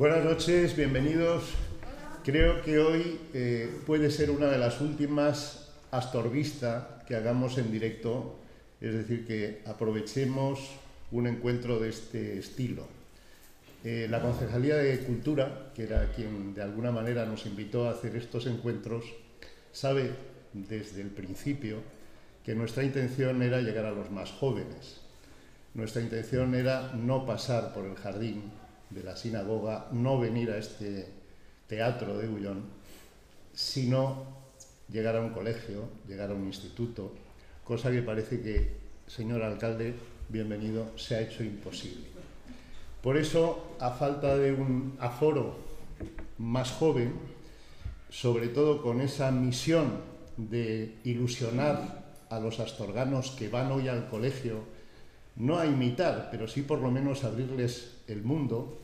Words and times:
Buenas 0.00 0.24
noches, 0.24 0.74
bienvenidos. 0.74 1.42
Creo 2.24 2.62
que 2.62 2.78
hoy 2.78 3.20
eh, 3.34 3.70
puede 3.86 4.10
ser 4.10 4.30
una 4.30 4.46
de 4.46 4.56
las 4.56 4.80
últimas 4.80 5.68
Astorvista 5.90 7.04
que 7.06 7.16
hagamos 7.16 7.58
en 7.58 7.70
directo, 7.70 8.38
es 8.80 8.94
decir, 8.94 9.26
que 9.26 9.60
aprovechemos 9.66 10.70
un 11.12 11.26
encuentro 11.26 11.78
de 11.78 11.90
este 11.90 12.38
estilo. 12.38 12.86
Eh, 13.84 14.06
la 14.08 14.22
Concejalía 14.22 14.76
de 14.76 15.00
Cultura, 15.00 15.70
que 15.74 15.82
era 15.82 16.10
quien 16.12 16.54
de 16.54 16.62
alguna 16.62 16.92
manera 16.92 17.26
nos 17.26 17.44
invitó 17.44 17.86
a 17.86 17.90
hacer 17.90 18.16
estos 18.16 18.46
encuentros, 18.46 19.04
sabe 19.70 20.12
desde 20.54 21.02
el 21.02 21.08
principio 21.08 21.76
que 22.42 22.54
nuestra 22.54 22.84
intención 22.84 23.42
era 23.42 23.60
llegar 23.60 23.84
a 23.84 23.90
los 23.90 24.10
más 24.10 24.30
jóvenes. 24.30 25.02
Nuestra 25.74 26.00
intención 26.00 26.54
era 26.54 26.90
no 26.94 27.26
pasar 27.26 27.74
por 27.74 27.84
el 27.84 27.96
jardín 27.96 28.44
de 28.90 29.02
la 29.02 29.16
sinagoga, 29.16 29.88
no 29.92 30.18
venir 30.18 30.50
a 30.50 30.58
este 30.58 31.06
teatro 31.66 32.18
de 32.18 32.28
Ullón, 32.28 32.64
sino 33.54 34.24
llegar 34.90 35.16
a 35.16 35.20
un 35.20 35.30
colegio, 35.30 35.88
llegar 36.08 36.30
a 36.30 36.34
un 36.34 36.46
instituto, 36.46 37.12
cosa 37.64 37.90
que 37.90 38.02
parece 38.02 38.40
que, 38.40 38.72
señor 39.06 39.42
alcalde, 39.42 39.94
bienvenido, 40.28 40.96
se 40.96 41.16
ha 41.16 41.20
hecho 41.20 41.44
imposible. 41.44 42.06
Por 43.02 43.16
eso, 43.16 43.76
a 43.80 43.90
falta 43.90 44.36
de 44.36 44.52
un 44.52 44.96
aforo 45.00 45.54
más 46.38 46.70
joven, 46.72 47.14
sobre 48.10 48.48
todo 48.48 48.82
con 48.82 49.00
esa 49.00 49.30
misión 49.30 50.00
de 50.36 50.96
ilusionar 51.04 52.00
a 52.28 52.40
los 52.40 52.60
astorganos 52.60 53.30
que 53.32 53.48
van 53.48 53.72
hoy 53.72 53.88
al 53.88 54.08
colegio, 54.08 54.64
no 55.36 55.58
a 55.58 55.66
imitar, 55.66 56.28
pero 56.30 56.46
sí 56.46 56.62
por 56.62 56.80
lo 56.80 56.90
menos 56.90 57.24
abrirles 57.24 57.96
el 58.06 58.22
mundo 58.22 58.78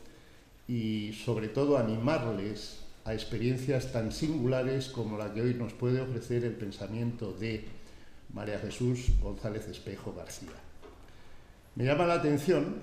y 0.67 1.13
sobre 1.13 1.47
todo 1.47 1.77
animarles 1.77 2.81
a 3.05 3.13
experiencias 3.13 3.91
tan 3.91 4.11
singulares 4.11 4.89
como 4.89 5.17
la 5.17 5.33
que 5.33 5.41
hoy 5.41 5.53
nos 5.53 5.73
puede 5.73 6.01
ofrecer 6.01 6.43
el 6.43 6.53
pensamiento 6.53 7.31
de 7.31 7.65
María 8.33 8.59
Jesús 8.59 9.11
González 9.21 9.67
Espejo 9.67 10.13
García. 10.13 10.51
Me 11.75 11.85
llama 11.85 12.05
la 12.05 12.15
atención 12.15 12.75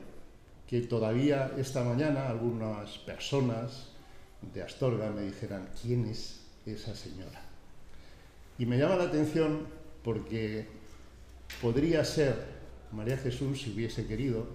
que 0.67 0.81
todavía 0.81 1.53
esta 1.59 1.85
mañana 1.85 2.29
algunas 2.29 2.97
personas 2.99 3.89
de 4.55 4.63
Astorga 4.63 5.11
me 5.11 5.23
dijeran 5.23 5.69
quién 5.83 6.07
es 6.07 6.41
esa 6.65 6.95
señora. 6.95 7.43
Y 8.59 8.67
me 8.67 8.79
llama 8.79 8.97
la 8.97 9.05
atención 9.05 9.67
porque 10.03 10.67
podría 11.61 12.05
ser 12.05 12.54
María 12.95 13.17
Jesús, 13.17 13.63
si 13.63 13.73
hubiese 13.73 14.07
querido, 14.07 14.47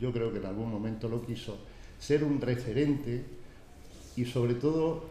yo 0.00 0.12
creo 0.12 0.32
que 0.32 0.38
en 0.38 0.46
algún 0.46 0.70
momento 0.70 1.08
lo 1.08 1.24
quiso, 1.24 1.58
ser 1.98 2.24
un 2.24 2.40
referente 2.40 3.24
y 4.16 4.24
sobre 4.24 4.54
todo 4.54 5.04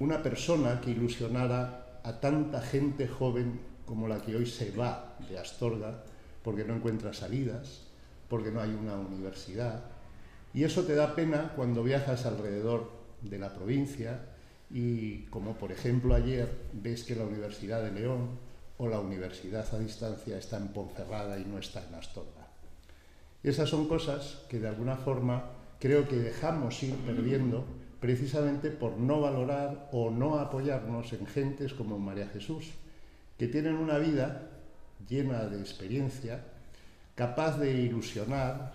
una 0.00 0.22
persona 0.22 0.80
que 0.80 0.90
ilusionara 0.90 2.00
a 2.02 2.20
tanta 2.20 2.60
gente 2.62 3.06
joven 3.06 3.60
como 3.86 4.08
la 4.08 4.20
que 4.20 4.36
hoy 4.36 4.46
se 4.46 4.70
va 4.72 5.16
de 5.28 5.38
Astorga 5.38 6.04
porque 6.42 6.64
no 6.64 6.74
encuentra 6.74 7.12
salidas, 7.12 7.82
porque 8.28 8.50
no 8.50 8.60
hay 8.60 8.70
una 8.70 8.94
universidad. 8.94 9.84
Y 10.54 10.64
eso 10.64 10.84
te 10.84 10.94
da 10.94 11.14
pena 11.14 11.52
cuando 11.54 11.82
viajas 11.82 12.26
alrededor 12.26 12.90
de 13.22 13.38
la 13.38 13.54
provincia 13.54 14.20
y 14.70 15.24
como 15.24 15.56
por 15.56 15.72
ejemplo 15.72 16.14
ayer 16.14 16.48
ves 16.72 17.04
que 17.04 17.16
la 17.16 17.24
Universidad 17.24 17.82
de 17.82 17.92
León 17.92 18.30
o 18.80 18.88
la 18.88 18.98
universidad 18.98 19.66
a 19.74 19.78
distancia 19.78 20.38
está 20.38 20.56
en 20.56 20.68
Ponferrada 20.68 21.38
y 21.38 21.44
no 21.44 21.58
está 21.58 21.84
en 21.86 21.94
Astorga. 21.94 22.48
Esas 23.42 23.68
son 23.68 23.86
cosas 23.86 24.38
que 24.48 24.58
de 24.58 24.68
alguna 24.68 24.96
forma 24.96 25.50
creo 25.78 26.08
que 26.08 26.16
dejamos 26.16 26.82
ir 26.82 26.96
perdiendo 27.04 27.66
precisamente 28.00 28.70
por 28.70 28.96
no 28.96 29.20
valorar 29.20 29.90
o 29.92 30.10
no 30.10 30.38
apoyarnos 30.38 31.12
en 31.12 31.26
gentes 31.26 31.74
como 31.74 31.98
María 31.98 32.28
Jesús, 32.28 32.70
que 33.36 33.48
tienen 33.48 33.76
una 33.76 33.98
vida 33.98 34.48
llena 35.06 35.44
de 35.44 35.60
experiencia, 35.60 36.42
capaz 37.14 37.58
de 37.58 37.72
ilusionar 37.72 38.72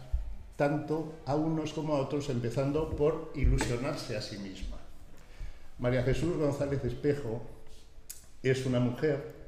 tanto 0.56 1.16
a 1.25 1.35
unos 1.35 1.74
como 1.74 1.96
a 1.96 2.01
otros, 2.01 2.30
empezando 2.30 2.96
por 2.96 3.31
ilusionarse 3.34 4.16
a 4.16 4.22
sí 4.22 4.38
misma. 4.38 4.78
María 5.80 6.03
Jesús 6.03 6.38
González 6.38 6.85
Espejo 6.85 7.41
es 8.44 8.68
una 8.68 8.80
mujer 8.80 9.44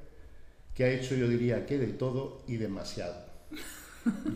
que 0.77 0.83
ha 0.83 0.91
hecho, 0.91 1.15
yo 1.15 1.27
diría, 1.27 1.65
que 1.65 1.79
de 1.79 1.87
todo 1.87 2.43
y 2.45 2.57
demasiado. 2.57 3.15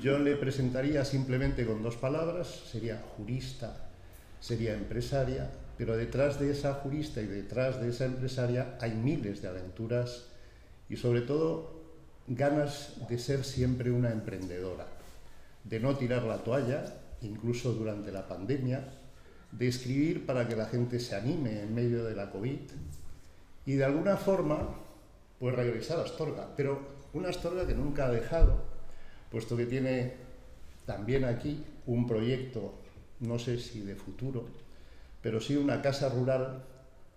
Yo 0.01 0.17
le 0.17 0.35
presentaría 0.35 1.05
simplemente 1.05 1.67
con 1.67 1.83
dos 1.83 1.97
palabras, 1.97 2.63
sería 2.71 2.99
jurista, 3.15 3.91
sería 4.39 4.73
empresaria, 4.73 5.51
pero 5.77 5.95
detrás 5.95 6.39
de 6.39 6.49
esa 6.49 6.73
jurista 6.73 7.21
y 7.21 7.27
detrás 7.27 7.79
de 7.79 7.89
esa 7.89 8.05
empresaria 8.05 8.75
hay 8.81 8.93
miles 8.95 9.43
de 9.43 9.49
aventuras 9.49 10.29
y 10.89 10.95
sobre 10.95 11.21
todo 11.21 11.79
ganas 12.25 12.95
de 13.07 13.19
ser 13.19 13.43
siempre 13.43 13.91
una 13.91 14.11
emprendedora, 14.11 14.87
de 15.63 15.79
no 15.79 15.95
tirar 15.95 16.23
la 16.23 16.39
toalla, 16.39 16.85
incluso 17.21 17.73
durante 17.73 18.11
la 18.11 18.27
pandemia, 18.27 18.91
de 19.51 19.67
escribir 19.67 20.25
para 20.25 20.47
que 20.47 20.55
la 20.55 20.65
gente 20.65 20.99
se 20.99 21.15
anime 21.15 21.61
en 21.61 21.75
medio 21.75 22.03
de 22.03 22.15
la 22.15 22.31
COVID 22.31 22.61
y 23.67 23.73
de 23.73 23.85
alguna 23.85 24.17
forma 24.17 24.89
pues 25.41 25.55
regresar 25.55 25.99
a 25.99 26.03
Astorga, 26.03 26.49
pero 26.55 26.79
una 27.13 27.29
Astorga 27.29 27.65
que 27.65 27.73
nunca 27.73 28.05
ha 28.05 28.11
dejado, 28.11 28.57
puesto 29.31 29.57
que 29.57 29.65
tiene 29.65 30.13
también 30.85 31.25
aquí 31.25 31.63
un 31.87 32.05
proyecto, 32.05 32.75
no 33.21 33.39
sé 33.39 33.57
si 33.57 33.81
de 33.81 33.95
futuro, 33.95 34.45
pero 35.19 35.41
sí 35.41 35.57
una 35.57 35.81
casa 35.81 36.09
rural, 36.09 36.63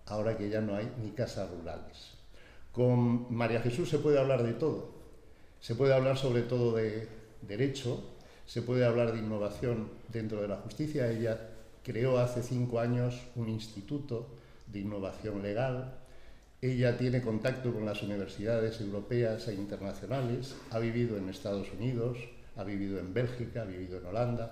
ahora 0.07 0.39
que 0.39 0.49
ya 0.49 0.63
no 0.63 0.75
hay 0.75 0.91
ni 1.03 1.11
casas 1.11 1.51
rurales. 1.51 2.13
Con 2.73 3.27
María 3.33 3.61
Jesús 3.61 3.91
se 3.91 3.99
puede 3.99 4.19
hablar 4.19 4.43
de 4.43 4.55
todo, 4.55 4.89
se 5.61 5.75
puede 5.75 5.93
hablar 5.93 6.17
sobre 6.17 6.41
todo 6.41 6.75
de 6.77 7.07
derecho, 7.43 8.03
se 8.47 8.63
puede 8.63 8.87
hablar 8.87 9.13
de 9.13 9.19
innovación 9.19 9.91
dentro 10.09 10.41
de 10.41 10.49
la 10.49 10.57
justicia, 10.57 11.11
ella 11.11 11.51
creó 11.83 12.19
hace 12.19 12.43
cinco 12.43 12.81
años 12.81 13.21
un 13.37 13.51
instituto 13.51 14.29
de 14.67 14.81
innovación 14.81 15.43
legal. 15.43 16.04
Ella 16.65 16.97
tiene 16.97 17.21
contacto 17.21 17.75
con 17.75 17.85
las 17.85 18.03
universidades 18.03 18.81
europeas 18.81 19.49
e 19.49 19.53
internacionales, 19.53 20.57
ha 20.71 20.79
vivido 20.79 21.19
en 21.19 21.29
Estados 21.29 21.71
Unidos, 21.71 22.17
ha 22.57 22.65
vivido 22.65 22.99
en 22.99 23.13
Bélgica, 23.13 23.61
ha 23.61 23.65
vivido 23.67 23.99
en 23.99 24.07
Holanda. 24.07 24.51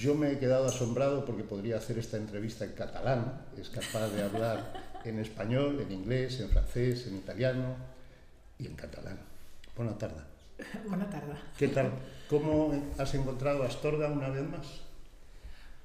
Yo 0.00 0.16
me 0.16 0.32
he 0.32 0.38
quedado 0.40 0.66
asombrado 0.66 1.24
porque 1.24 1.44
podría 1.44 1.76
hacer 1.76 1.96
esta 1.96 2.16
entrevista 2.16 2.64
en 2.64 2.72
catalán, 2.72 3.40
es 3.56 3.70
capaz 3.70 4.08
de 4.08 4.20
hablar 4.20 4.72
en 5.04 5.20
español, 5.20 5.80
en 5.80 5.92
inglés, 5.92 6.40
en 6.40 6.48
francés, 6.48 7.06
en 7.06 7.18
italiano 7.18 7.76
y 8.58 8.66
en 8.66 8.74
catalán. 8.74 9.20
Buenas 9.76 9.98
tardes. 9.98 10.24
Buenas 10.88 11.08
tardes. 11.08 11.38
¿Qué 11.56 11.68
tal? 11.68 11.92
¿Cómo 12.28 12.74
has 12.98 13.14
encontrado 13.14 13.62
Astorga 13.62 14.08
una 14.08 14.28
vez 14.28 14.42
más? 14.50 14.80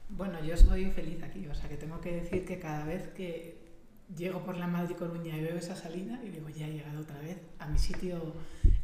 Bueno, 0.10 0.44
yo 0.44 0.58
soy 0.58 0.90
feliz 0.90 1.22
aquí, 1.22 1.46
o 1.46 1.54
sea 1.54 1.70
que 1.70 1.78
tengo 1.78 2.02
que 2.02 2.22
decir 2.22 2.44
que 2.44 2.58
cada 2.58 2.86
vez 2.86 3.10
que 3.10 3.67
llego 4.16 4.44
por 4.44 4.58
la 4.58 4.68
Madrid 4.68 4.96
Coruña 4.96 5.36
y 5.36 5.42
veo 5.42 5.58
esa 5.58 5.76
salida 5.76 6.20
y 6.24 6.30
digo, 6.30 6.50
ya 6.50 6.68
he 6.68 6.72
llegado 6.72 7.02
otra 7.02 7.20
vez 7.20 7.38
a 7.60 7.68
mi 7.68 7.78
sitio 7.78 8.34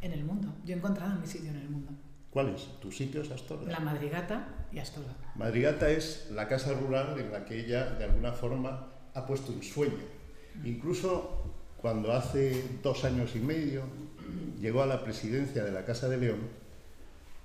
en 0.00 0.12
el 0.12 0.24
mundo. 0.24 0.54
Yo 0.64 0.74
he 0.74 0.78
encontrado 0.78 1.18
mi 1.18 1.26
sitio 1.26 1.50
en 1.50 1.56
el 1.56 1.68
mundo. 1.68 1.92
¿Cuál 2.30 2.48
es? 2.50 2.68
¿Tu 2.80 2.90
sitio 2.90 3.22
es 3.22 3.30
Astorga? 3.30 3.70
La 3.70 3.80
Madrigata 3.80 4.66
y 4.72 4.78
Astorga. 4.78 5.14
Madrigata 5.36 5.88
es 5.88 6.28
la 6.32 6.48
casa 6.48 6.72
rural 6.72 7.18
en 7.18 7.30
la 7.30 7.44
que 7.44 7.60
ella 7.60 7.90
de 7.90 8.04
alguna 8.04 8.32
forma 8.32 8.88
ha 9.14 9.26
puesto 9.26 9.52
un 9.52 9.62
sueño. 9.62 10.02
Incluso 10.64 11.44
cuando 11.80 12.12
hace 12.12 12.78
dos 12.82 13.04
años 13.04 13.36
y 13.36 13.40
medio 13.40 13.82
llegó 14.60 14.82
a 14.82 14.86
la 14.86 15.04
presidencia 15.04 15.64
de 15.64 15.70
la 15.70 15.84
Casa 15.84 16.08
de 16.08 16.16
León, 16.16 16.40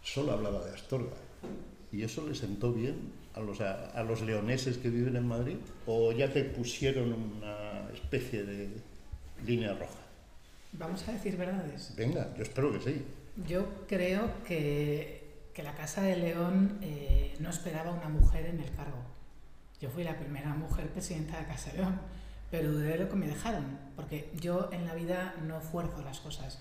solo 0.01 0.31
hablaba 0.31 0.65
de 0.65 0.74
Astorga. 0.74 1.15
¿Y 1.91 2.03
eso 2.03 2.27
le 2.27 2.36
sentó 2.36 2.71
bien 2.71 2.95
a 3.33 3.39
los, 3.39 3.62
a, 3.62 4.03
los 4.03 4.21
leoneses 4.21 4.77
que 4.77 4.89
viven 4.89 5.15
en 5.15 5.27
Madrid? 5.27 5.57
¿O 5.88 6.12
ya 6.12 6.31
te 6.31 6.44
pusieron 6.44 7.13
una 7.13 7.89
especie 7.94 8.44
de 8.44 8.69
línea 9.45 9.74
roja? 9.74 10.00
Vamos 10.74 11.07
a 11.07 11.13
decir 11.13 11.36
verdades. 11.36 11.94
Venga, 11.95 12.33
yo 12.36 12.44
espero 12.44 12.71
que 12.71 12.80
sí. 12.80 13.03
Yo 13.47 13.65
creo 13.88 14.30
que, 14.45 15.50
que 15.53 15.63
la 15.63 15.74
Casa 15.74 16.03
de 16.03 16.15
León 16.15 16.77
eh, 16.81 17.36
no 17.39 17.50
esperaba 17.50 17.92
una 17.92 18.09
mujer 18.09 18.45
en 18.45 18.59
el 18.59 18.71
cargo. 18.75 19.00
Yo 19.81 19.89
fui 19.89 20.03
la 20.03 20.18
primera 20.18 20.53
mujer 20.53 20.89
presidenta 20.89 21.38
de 21.38 21.44
la 21.44 21.47
Casa 21.47 21.71
de 21.71 21.77
León, 21.77 22.00
pero 22.51 22.71
dudé 22.71 22.89
de 22.89 22.97
lo 23.00 23.09
que 23.09 23.15
me 23.15 23.27
dejaron, 23.27 23.65
porque 23.95 24.30
yo 24.39 24.69
en 24.71 24.85
la 24.85 24.94
vida 24.94 25.33
no 25.47 25.59
fuerzo 25.62 26.01
las 26.03 26.19
cosas. 26.19 26.59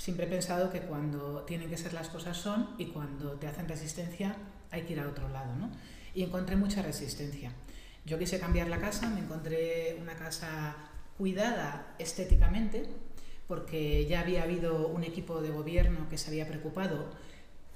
Siempre 0.00 0.24
he 0.24 0.28
pensado 0.30 0.70
que 0.70 0.80
cuando 0.80 1.42
tienen 1.42 1.68
que 1.68 1.76
ser 1.76 1.92
las 1.92 2.08
cosas 2.08 2.34
son 2.34 2.70
y 2.78 2.86
cuando 2.86 3.32
te 3.32 3.46
hacen 3.46 3.68
resistencia 3.68 4.34
hay 4.70 4.84
que 4.84 4.94
ir 4.94 5.00
a 5.00 5.06
otro 5.06 5.28
lado, 5.28 5.54
¿no? 5.56 5.70
Y 6.14 6.22
encontré 6.22 6.56
mucha 6.56 6.80
resistencia. 6.80 7.52
Yo 8.06 8.18
quise 8.18 8.40
cambiar 8.40 8.68
la 8.68 8.80
casa, 8.80 9.10
me 9.10 9.20
encontré 9.20 9.98
una 10.00 10.14
casa 10.14 10.74
cuidada 11.18 11.94
estéticamente, 11.98 12.88
porque 13.46 14.06
ya 14.06 14.20
había 14.20 14.44
habido 14.44 14.88
un 14.88 15.04
equipo 15.04 15.42
de 15.42 15.50
gobierno 15.50 16.08
que 16.08 16.16
se 16.16 16.30
había 16.30 16.48
preocupado, 16.48 17.10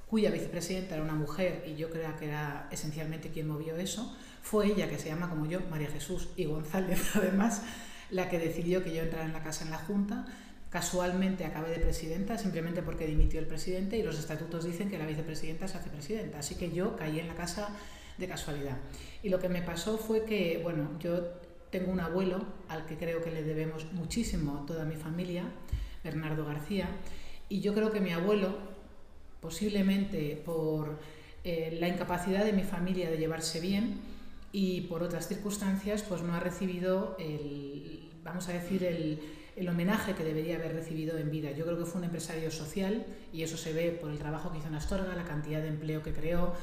cuya 0.09 0.31
vicepresidenta 0.31 0.95
era 0.95 1.05
una 1.05 1.17
mujer 1.17 1.63
y 1.67 1.77
yo 1.77 1.91
creo 1.91 2.17
que 2.17 2.29
era 2.29 2.69
esencialmente 2.71 3.33
quien 3.33 3.49
movió 3.49 3.77
eso. 3.77 4.17
fue 4.41 4.69
ella, 4.69 4.89
que 4.89 4.99
se 4.99 5.11
llama 5.11 5.29
como 5.29 5.45
yo, 5.45 5.61
María 5.69 5.91
Jesús 5.91 6.31
y 6.37 6.47
González 6.47 7.03
además, 7.17 7.61
la 8.09 8.31
que 8.31 8.39
decidió 8.39 8.83
que 8.83 8.95
yo 8.95 9.03
entrara 9.03 9.27
en 9.27 9.35
la 9.35 9.43
casa 9.43 9.67
en 9.67 9.73
la 9.73 9.79
Junta. 9.79 10.25
Casualmente 10.75 11.45
acabé 11.45 11.71
de 11.71 11.79
presidenta 11.79 12.37
simplemente 12.37 12.83
porque 12.83 13.07
dimitió 13.07 13.39
el 13.39 13.47
presidente 13.47 13.97
y 13.97 14.03
los 14.03 14.19
estatutos 14.19 14.65
dicen 14.65 14.91
que 14.91 14.99
la 14.99 15.07
vicepresidenta 15.07 15.69
se 15.69 15.79
hace 15.79 15.89
presidenta. 15.89 16.41
Así 16.41 16.57
que 16.57 16.73
yo 16.73 16.97
caí 16.97 17.21
en 17.21 17.29
la 17.29 17.37
casa 17.37 17.69
de 18.19 18.27
casualidad. 18.27 18.77
Y 19.23 19.29
lo 19.29 19.39
que 19.39 19.49
me 19.49 19.63
pasó 19.63 19.99
fue 19.99 20.25
que, 20.25 20.59
bueno, 20.65 20.91
yo 20.99 21.29
tengo 21.71 21.93
un 21.93 22.01
abuelo 22.01 22.45
al 22.69 22.87
que 22.87 22.97
creo 22.97 23.23
que 23.23 23.31
le 23.31 23.45
debemos 23.45 23.93
muchísimo 23.93 24.65
toda 24.67 24.85
mi 24.85 24.97
familia, 24.97 25.45
Bernardo 26.03 26.45
García, 26.45 26.89
y 27.49 27.61
yo 27.61 27.73
creo 27.73 27.93
que 27.93 28.01
mi 28.01 28.11
abuelo, 28.11 28.59
posiblemente 29.41 30.43
por 30.45 30.99
eh, 31.45 31.77
la 31.79 31.87
incapacidad 31.87 32.45
de 32.45 32.53
mi 32.53 32.65
familia 32.65 33.09
de 33.13 33.19
llevarse 33.19 33.61
bien 33.61 34.01
y 34.51 34.81
por 34.81 35.05
otras 35.05 35.29
circunstancias, 35.29 36.03
pues 36.03 36.23
no 36.23 36.35
ha 36.35 36.41
recibido 36.41 37.17
el, 37.21 38.11
vamos 38.25 38.49
a 38.49 38.55
decir, 38.55 38.83
el, 38.83 39.21
el 39.57 39.69
homenaje 39.69 40.15
que 40.15 40.25
debería 40.25 40.57
haber 40.57 40.75
recibido 40.75 41.19
en 41.19 41.31
vida. 41.31 41.53
Yo 41.53 41.65
creo 41.65 41.79
que 41.79 41.85
fue 41.85 42.01
un 42.01 42.05
empresario 42.05 42.51
social 42.51 43.07
y 43.33 43.43
eso 43.43 43.57
se 43.57 43.73
ve 43.73 43.91
por 43.91 44.11
el 44.11 44.19
trabajo 44.19 44.51
que 44.51 44.59
hizo 44.59 44.69
en 44.69 44.75
Astorga, 44.75 45.15
la 45.15 45.25
cantidad 45.25 45.61
de 45.61 45.69
empleo 45.69 46.03
que 46.03 46.13
creó 46.13 46.55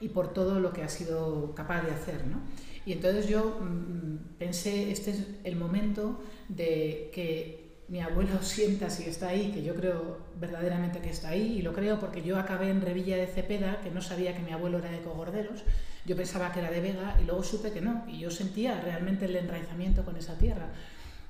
y 0.00 0.08
por 0.08 0.32
todo 0.32 0.60
lo 0.60 0.72
que 0.72 0.82
ha 0.82 0.88
sido 0.88 1.54
capaz 1.54 1.82
de 1.82 1.92
hacer. 1.92 2.26
¿no? 2.26 2.42
Y 2.84 2.92
entonces 2.92 3.28
yo 3.28 3.58
mm, 3.60 4.36
pensé, 4.38 4.90
este 4.90 5.12
es 5.12 5.26
el 5.44 5.56
momento 5.56 6.22
de 6.48 7.10
que 7.14 7.64
mi 7.88 8.00
abuelo 8.00 8.38
sienta 8.42 8.90
si 8.90 9.04
está 9.04 9.28
ahí, 9.28 9.50
que 9.52 9.62
yo 9.62 9.74
creo 9.74 10.18
verdaderamente 10.38 11.00
que 11.00 11.10
está 11.10 11.28
ahí, 11.28 11.58
y 11.58 11.62
lo 11.62 11.72
creo 11.72 11.98
porque 11.98 12.22
yo 12.22 12.38
acabé 12.38 12.70
en 12.70 12.80
Revilla 12.80 13.16
de 13.16 13.26
Cepeda, 13.26 13.80
que 13.82 13.90
no 13.90 14.02
sabía 14.02 14.34
que 14.34 14.42
mi 14.42 14.52
abuelo 14.52 14.78
era 14.78 14.90
de 14.90 15.00
Cogorderos, 15.00 15.64
yo 16.04 16.16
pensaba 16.16 16.52
que 16.52 16.60
era 16.60 16.70
de 16.70 16.80
Vega 16.80 17.16
y 17.22 17.24
luego 17.24 17.42
supe 17.42 17.72
que 17.72 17.80
no, 17.80 18.04
y 18.08 18.18
yo 18.18 18.30
sentía 18.30 18.80
realmente 18.80 19.24
el 19.24 19.36
enraizamiento 19.36 20.04
con 20.04 20.16
esa 20.16 20.36
tierra. 20.36 20.68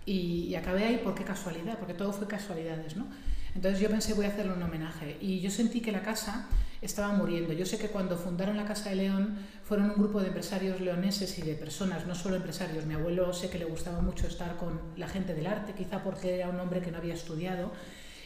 Y, 0.07 0.55
acabé 0.55 0.85
ahí 0.85 1.01
por 1.03 1.15
qué 1.15 1.25
casualidad, 1.25 1.79
porque 1.79 1.95
todo 1.95 2.13
fue 2.13 2.27
casualidades, 2.27 2.97
¿no? 2.97 3.07
Entonces 3.55 3.81
yo 3.81 3.89
pensé 3.89 4.15
voy 4.15 4.25
a 4.27 4.29
hacerle 4.29 4.53
un 4.53 4.63
homenaje 4.63 5.17
y 5.21 5.41
yo 5.41 5.49
sentí 5.49 5.81
que 5.81 5.93
la 5.93 6.03
casa 6.03 6.49
estaba 6.83 7.15
muriendo. 7.15 7.53
Yo 7.53 7.65
sé 7.65 7.79
que 7.79 7.89
cuando 7.89 8.17
fundaron 8.17 8.57
la 8.57 8.65
Casa 8.65 8.91
de 8.91 8.97
León 8.97 9.39
fueron 9.63 9.91
un 9.91 9.97
grupo 9.97 10.21
de 10.21 10.29
empresarios 10.29 10.81
leoneses 10.81 11.39
y 11.39 11.43
de 11.43 11.55
personas, 11.55 12.07
no 12.07 12.15
solo 12.15 12.37
empresarios. 12.37 12.85
Mi 12.85 12.95
abuelo 12.95 13.33
sé 13.33 13.49
que 13.51 13.59
le 13.59 13.65
gustaba 13.65 14.01
mucho 14.01 14.27
estar 14.27 14.57
con 14.57 14.81
la 14.97 15.09
gente 15.09 15.35
del 15.35 15.47
arte, 15.47 15.73
quizá 15.73 16.03
porque 16.03 16.35
era 16.35 16.49
un 16.49 16.59
hombre 16.59 16.83
que 16.83 16.91
no 16.91 16.99
había 16.99 17.15
estudiado 17.15 17.73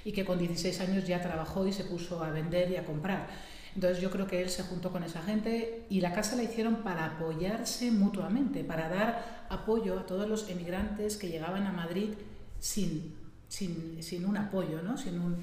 y 0.05 0.13
que 0.13 0.25
con 0.25 0.39
16 0.39 0.81
años 0.81 1.07
ya 1.07 1.21
trabajó 1.21 1.67
y 1.67 1.73
se 1.73 1.85
puso 1.85 2.25
a 2.25 2.31
vender 2.31 2.71
y 2.71 2.77
a 2.77 2.85
comprar. 2.85 3.29
Entonces 3.75 4.01
yo 4.01 4.11
creo 4.11 4.27
que 4.27 4.43
él 4.43 4.51
se 4.51 4.63
juntó 4.63 4.91
con 4.91 5.05
esa 5.05 5.23
gente 5.23 5.87
y 5.89 6.01
la 6.01 6.13
casa 6.13 6.37
la 6.37 6.43
hicieron 6.43 6.77
para 6.77 7.05
apoyarse 7.05 7.91
mutuamente, 7.91 8.65
para 8.65 8.89
dar 8.89 9.47
apoyo 9.49 9.99
a 9.99 10.07
todos 10.07 10.29
los 10.29 10.49
emigrantes 10.49 11.17
que 11.17 11.29
llegaban 11.29 11.67
a 11.67 11.73
Madrid 11.73 12.11
sin 12.59 13.19
sin, 13.49 14.03
sin 14.03 14.27
un 14.27 14.37
apoyo, 14.37 14.83
¿no? 14.83 14.97
Sin 14.97 15.19
un, 15.21 15.39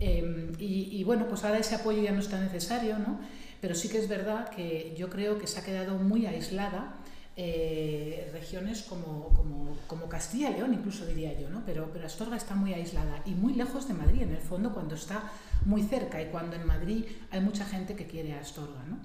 eh, 0.00 0.52
y, 0.58 0.88
y, 0.98 1.04
bueno, 1.04 1.26
pues 1.28 1.44
ahora 1.44 1.58
ese 1.58 1.76
apoyo 1.76 2.02
ya 2.02 2.12
no 2.12 2.20
está 2.20 2.40
necesario, 2.40 2.98
¿no? 2.98 3.20
Pero 3.60 3.74
sí 3.74 3.88
que 3.88 3.98
es 3.98 4.08
verdad 4.08 4.50
que 4.50 4.94
yo 4.98 5.08
creo 5.08 5.38
que 5.38 5.46
se 5.46 5.60
ha 5.60 5.64
quedado 5.64 5.96
muy 5.96 6.26
aislada 6.26 6.96
eh, 7.36 8.30
regiones 8.32 8.82
como, 8.82 9.30
como, 9.30 9.76
como, 9.88 10.08
Castilla 10.08 10.50
y 10.50 10.54
León, 10.54 10.72
incluso 10.74 11.04
diría 11.04 11.38
yo, 11.38 11.50
¿no? 11.50 11.62
Pero, 11.66 11.90
pero 11.92 12.06
Astorga 12.06 12.36
está 12.36 12.54
muy 12.54 12.72
aislada 12.72 13.22
y 13.26 13.32
muy 13.32 13.54
lejos 13.54 13.88
de 13.88 13.94
Madrid, 13.94 14.22
en 14.22 14.30
el 14.30 14.40
fondo, 14.40 14.72
cuando 14.72 14.94
está 14.94 15.32
muy 15.64 15.82
cerca 15.82 16.22
y 16.22 16.26
cuando 16.26 16.54
en 16.54 16.66
Madrid 16.66 17.04
hay 17.30 17.40
mucha 17.40 17.64
gente 17.64 17.96
que 17.96 18.06
quiere 18.06 18.34
a 18.34 18.40
Astorga, 18.40 18.84
¿no? 18.88 18.98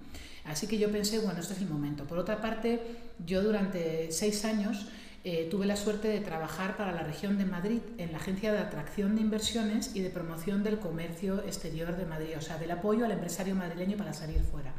Así 0.46 0.68
que 0.68 0.78
yo 0.78 0.92
pensé, 0.92 1.20
bueno, 1.20 1.40
este 1.40 1.54
es 1.54 1.62
el 1.62 1.70
momento. 1.70 2.06
Por 2.06 2.18
otra 2.18 2.42
parte, 2.42 2.82
yo 3.26 3.42
durante 3.42 4.12
seis 4.12 4.46
años 4.46 4.88
eh, 5.24 5.48
tuve 5.52 5.66
la 5.66 5.76
suerte 5.76 6.08
de 6.08 6.22
trabajar 6.22 6.78
para 6.78 6.92
la 6.92 7.04
región 7.04 7.38
de 7.38 7.46
Madrid 7.46 7.82
en 7.98 8.12
la 8.14 8.20
Agencia 8.20 8.54
de 8.54 8.60
Atracción 8.60 9.16
de 9.16 9.22
Inversiones 9.22 9.96
y 9.96 10.02
de 10.02 10.10
Promoción 10.10 10.64
del 10.64 10.80
Comercio 10.80 11.44
Exterior 11.44 11.98
de 11.98 12.06
Madrid, 12.06 12.36
o 12.38 12.42
sea, 12.42 12.58
del 12.58 12.72
apoyo 12.72 13.06
al 13.06 13.12
empresario 13.12 13.54
madrileño 13.54 13.98
para 13.98 14.14
salir 14.14 14.42
fuera. 14.42 14.74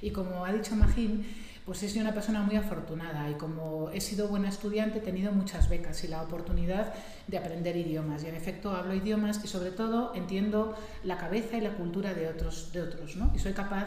Y 0.00 0.10
como 0.12 0.44
ha 0.44 0.52
dicho 0.52 0.76
Magín, 0.76 1.26
pues 1.70 1.84
he 1.84 1.88
sido 1.88 2.02
una 2.02 2.12
persona 2.12 2.42
muy 2.42 2.56
afortunada 2.56 3.30
y 3.30 3.34
como 3.34 3.90
he 3.90 4.00
sido 4.00 4.26
buena 4.26 4.48
estudiante 4.48 4.98
he 4.98 5.02
tenido 5.02 5.30
muchas 5.30 5.68
becas 5.68 6.02
y 6.02 6.08
la 6.08 6.20
oportunidad 6.20 6.92
de 7.28 7.38
aprender 7.38 7.76
idiomas. 7.76 8.24
Y 8.24 8.26
en 8.26 8.34
efecto 8.34 8.74
hablo 8.74 8.92
idiomas 8.92 9.40
y 9.44 9.46
sobre 9.46 9.70
todo 9.70 10.12
entiendo 10.16 10.76
la 11.04 11.16
cabeza 11.16 11.58
y 11.58 11.60
la 11.60 11.70
cultura 11.74 12.12
de 12.12 12.26
otros, 12.26 12.72
de 12.72 12.82
otros 12.82 13.14
¿no? 13.14 13.30
Y 13.36 13.38
soy 13.38 13.52
capaz 13.52 13.86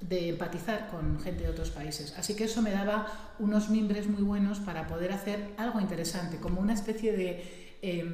de 0.00 0.30
empatizar 0.30 0.88
con 0.90 1.20
gente 1.20 1.44
de 1.44 1.50
otros 1.50 1.70
países. 1.70 2.12
Así 2.18 2.34
que 2.34 2.42
eso 2.42 2.60
me 2.60 2.72
daba 2.72 3.06
unos 3.38 3.70
mimbres 3.70 4.08
muy 4.08 4.24
buenos 4.24 4.58
para 4.58 4.88
poder 4.88 5.12
hacer 5.12 5.54
algo 5.58 5.78
interesante, 5.78 6.38
como 6.38 6.60
una 6.60 6.72
especie 6.72 7.16
de 7.16 7.78
eh, 7.82 8.12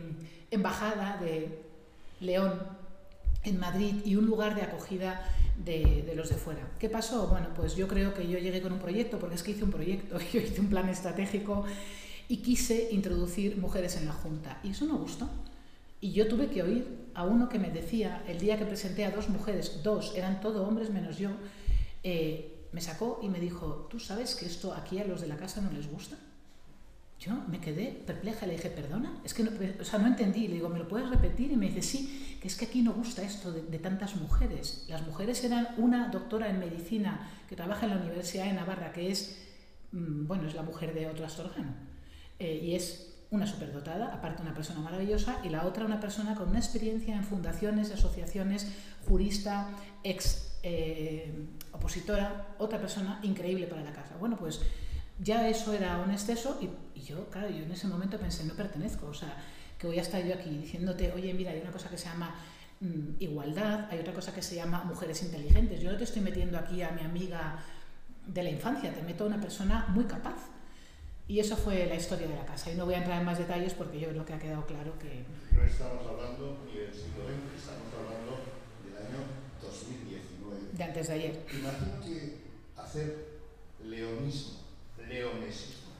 embajada 0.51 1.17
de 1.17 1.63
León 2.21 2.61
en 3.45 3.59
Madrid 3.59 3.95
y 4.05 4.17
un 4.17 4.27
lugar 4.27 4.55
de 4.55 4.63
acogida 4.63 5.23
de, 5.65 6.13
los 6.15 6.29
de 6.29 6.37
fuera. 6.37 6.69
¿Qué 6.79 6.89
pasó? 6.89 7.29
Bueno, 7.29 7.49
pues 7.55 7.77
yo 7.77 7.89
creo 7.89 8.15
que 8.15 8.29
yo 8.29 8.39
llegué 8.39 8.61
con 8.61 8.73
un 8.73 8.79
proyecto, 8.79 9.19
porque 9.19 9.37
es 9.37 9.43
que 9.43 9.53
hice 9.53 9.65
un 9.65 9.71
proyecto, 9.71 10.19
yo 10.33 10.41
hice 10.41 10.61
un 10.61 10.69
plan 10.69 10.89
estratégico 10.89 11.65
y 12.29 12.39
quise 12.39 12.89
introducir 12.93 13.57
mujeres 13.57 13.97
en 13.97 14.07
la 14.07 14.13
Junta. 14.13 14.61
Y 14.63 14.71
eso 14.71 14.85
no 14.87 14.99
gustó. 14.99 15.29
Y 16.01 16.13
yo 16.13 16.29
tuve 16.29 16.49
que 16.49 16.63
oír 16.63 17.09
a 17.15 17.25
uno 17.25 17.49
que 17.49 17.59
me 17.59 17.71
decía, 17.71 18.23
el 18.29 18.39
día 18.39 18.59
que 18.59 18.65
presenté 18.65 19.05
a 19.05 19.11
dos 19.11 19.29
mujeres, 19.29 19.83
dos, 19.83 20.13
eran 20.15 20.41
todo 20.41 20.67
hombres 20.67 20.91
menos 20.91 21.19
yo, 21.19 21.31
eh, 22.05 22.67
me 22.73 22.81
sacó 22.81 23.19
y 23.23 23.29
me 23.29 23.41
dijo, 23.41 23.89
¿tú 23.91 23.99
sabes 23.99 24.37
que 24.37 24.47
esto 24.47 24.73
aquí 24.75 24.99
a 24.99 25.05
los 25.05 25.21
de 25.21 25.27
la 25.27 25.37
casa 25.37 25.61
no 25.61 25.73
les 25.73 25.91
gusta? 25.91 26.17
Yo 27.21 27.33
me 27.49 27.61
quedé 27.61 27.87
perpleja, 28.07 28.47
le 28.47 28.53
dije, 28.53 28.71
perdona, 28.71 29.21
es 29.25 29.35
que 29.35 29.43
no, 29.43 29.51
o 29.81 29.85
sea, 29.85 29.99
no 29.99 30.07
entendí, 30.07 30.47
le 30.47 30.55
digo, 30.55 30.69
¿me 30.69 30.79
lo 30.79 30.87
puedes 30.87 31.11
repetir? 31.11 31.51
Y 31.51 31.57
me 31.57 31.67
dice, 31.67 31.83
sí, 31.83 32.39
que 32.41 32.47
es 32.47 32.55
que 32.55 32.67
aquí 32.67 32.81
no 32.81 32.93
gusta 32.93 33.23
esto 33.23 33.51
de, 33.51 33.79
tantas 33.79 34.15
mujeres. 34.15 34.85
Las 34.89 35.05
mujeres 35.05 35.43
eran 35.43 35.69
una 35.79 36.09
doctora 36.09 36.49
en 36.49 36.61
medicina 36.61 37.29
que 37.49 37.57
trabaja 37.57 37.87
en 37.87 37.91
la 37.91 37.97
Universidad 37.99 38.45
de 38.45 38.53
Navarra, 38.53 38.93
que 38.93 39.11
es, 39.11 39.37
mmm, 39.91 40.29
bueno, 40.29 40.47
es 40.47 40.55
la 40.55 40.63
mujer 40.63 40.95
de 40.95 41.09
otro 41.09 41.27
astorgano, 41.27 41.75
eh, 42.39 42.61
y 42.63 42.77
es 42.77 43.17
una 43.31 43.49
superdotada, 43.49 44.15
aparte 44.15 44.43
una 44.43 44.55
persona 44.55 44.81
maravillosa, 44.81 45.41
y 45.45 45.49
la 45.49 45.67
otra 45.67 45.85
una 45.85 46.01
persona 46.01 46.37
con 46.37 46.51
una 46.51 46.61
experiencia 46.61 47.17
en 47.17 47.25
fundaciones, 47.25 47.91
asociaciones, 47.91 48.69
jurista, 49.09 49.71
ex 50.05 50.59
eh, 50.63 51.33
opositora, 51.73 52.55
otra 52.59 52.79
persona 52.79 53.19
increíble 53.23 53.67
para 53.67 53.83
la 53.83 53.93
casa. 53.93 54.17
Bueno, 54.19 54.37
pues 54.37 54.61
ya 55.19 55.49
eso 55.49 55.73
era 55.73 55.99
un 55.99 56.11
exceso 56.11 56.59
y, 56.61 56.71
y, 56.99 57.03
yo, 57.03 57.29
claro, 57.31 57.51
yo 57.51 57.65
en 57.65 57.73
ese 57.73 57.87
momento 57.87 58.19
pensé, 58.19 58.45
no 58.45 58.55
pertenezco, 58.55 59.07
o 59.07 59.15
sea, 59.15 59.37
que 59.79 59.87
voy 59.87 59.99
a 59.99 60.03
estar 60.03 60.25
yo 60.25 60.35
aquí 60.35 60.51
diciéndote, 60.51 61.13
oye, 61.13 61.33
mira, 61.35 61.53
hay 61.53 61.61
una 61.61 61.71
cosa 61.71 61.89
que 61.89 61.99
se 61.99 62.07
llama 62.07 62.35
mmm, 62.81 63.15
igualdad, 63.21 63.89
hay 63.91 64.01
otra 64.01 64.13
cosa 64.13 64.35
que 64.35 64.43
se 64.43 64.55
llama 64.55 64.85
mujeres 64.85 65.23
inteligentes. 65.23 65.81
Yo 65.81 65.91
no 65.91 65.99
te 65.99 66.05
estoy 66.05 66.23
metiendo 66.23 66.59
aquí 66.59 66.83
a 66.83 66.91
mi 66.91 67.03
amiga 67.03 67.63
de 68.27 68.43
la 68.43 68.51
infancia, 68.51 68.93
te 68.93 69.03
meto 69.03 69.25
a 69.25 69.27
una 69.29 69.41
persona 69.41 69.87
muy 69.89 70.05
capaz. 70.05 70.37
Y 71.27 71.41
eso 71.41 71.57
fue 71.57 71.87
la 71.87 71.95
historia 71.95 72.27
de 72.27 72.37
la 72.37 72.47
casa. 72.47 72.73
Y 72.73 72.75
no 72.75 72.87
voy 72.87 72.95
a 72.95 72.99
entrar 72.99 73.19
en 73.19 73.27
más 73.27 73.39
detalles 73.39 73.75
porque 73.75 74.01
yo 74.01 74.09
creo 74.09 74.25
que 74.25 74.33
ha 74.33 74.39
quedado 74.39 74.65
claro 74.67 74.99
que... 74.99 75.25
No 75.53 75.63
estamos 75.63 76.07
hablando 76.07 76.65
ni 76.67 76.81
del 76.81 76.93
siglo 76.93 77.25
XX, 77.29 77.59
estamos 77.59 77.93
hablando 77.93 78.41
del 78.85 78.97
año 78.97 79.25
2019. 79.61 80.73
De 80.73 80.85
antes 80.85 81.09
de 81.09 81.15
ayer. 81.15 81.47
Imagino 81.53 82.01
que 82.01 82.39
hacer 82.79 83.29
leonismo, 83.85 84.59
leonesismo 85.09 85.93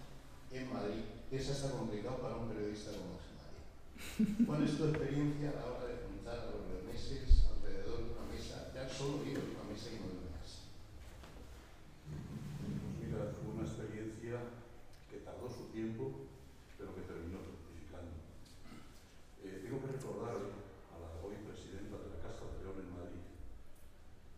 en 0.53 0.73
Madrid 0.73 1.05
es 1.33 1.49
hasta 1.51 1.71
complicado 1.73 2.19
para 2.19 2.37
un 2.37 2.49
periodista 2.49 2.93
como 2.93 3.17
María. 3.17 4.47
¿Cuál 4.47 4.63
es 4.65 4.77
tu 4.77 4.85
experiencia 4.89 5.51
a 5.51 5.57
la 5.57 5.67
hora 5.67 5.87
de 5.89 5.97
juntar 6.07 6.39
a 6.39 6.47
los 6.53 6.69
leoneses 6.69 7.45
alrededor 7.53 8.05
de 8.05 8.13
una 8.13 8.25
mesa, 8.33 8.71
ya 8.75 8.89
solo 8.89 9.25
ir 9.25 9.37
a 9.37 9.41
una 9.45 9.65
mesa 9.73 9.89
y 9.93 10.01
no 10.01 10.09
de 10.13 10.19
una 10.25 10.33
casa? 10.41 10.61
Pues 12.09 12.93
mira, 13.01 13.33
fue 13.37 13.49
una 13.53 13.65
experiencia 13.69 14.41
que 15.11 15.17
tardó 15.25 15.49
su 15.49 15.69
tiempo, 15.73 16.29
pero 16.77 16.95
que 16.95 17.03
terminó 17.09 17.41
fructificando. 17.45 18.13
Eh, 19.45 19.61
tengo 19.65 19.81
que 19.85 19.93
recordar 19.97 20.37
a 20.37 20.97
la 21.01 21.09
hoy 21.25 21.37
presidenta 21.45 21.97
de 21.97 22.09
la 22.13 22.21
Casa 22.25 22.45
de 22.49 22.65
León 22.65 22.77
en 22.81 22.93
Madrid, 22.93 23.25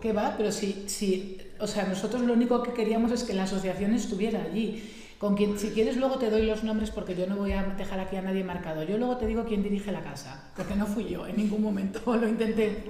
¿Qué 0.00 0.12
va? 0.12 0.34
Pero 0.36 0.52
si, 0.52 0.84
si, 0.86 1.38
o 1.58 1.66
sea, 1.66 1.86
nosotros 1.86 2.22
lo 2.22 2.32
único 2.32 2.62
que 2.62 2.72
queríamos 2.72 3.10
es 3.10 3.24
que 3.24 3.34
la 3.34 3.44
asociación 3.44 3.94
estuviera 3.94 4.42
allí. 4.42 4.82
Con 5.18 5.34
quien, 5.34 5.58
si 5.58 5.70
quieres 5.70 5.96
luego 5.96 6.18
te 6.18 6.30
doy 6.30 6.46
los 6.46 6.62
nombres 6.62 6.92
porque 6.92 7.16
yo 7.16 7.26
no 7.26 7.36
voy 7.36 7.50
a 7.50 7.64
dejar 7.64 7.98
aquí 7.98 8.14
a 8.14 8.22
nadie 8.22 8.44
marcado. 8.44 8.84
Yo 8.84 8.98
luego 8.98 9.16
te 9.16 9.26
digo 9.26 9.44
quién 9.44 9.64
dirige 9.64 9.90
la 9.90 10.04
casa, 10.04 10.52
porque 10.54 10.76
no 10.76 10.86
fui 10.86 11.08
yo 11.08 11.26
en 11.26 11.36
ningún 11.36 11.60
momento, 11.60 12.00
lo 12.16 12.28
intenté. 12.28 12.84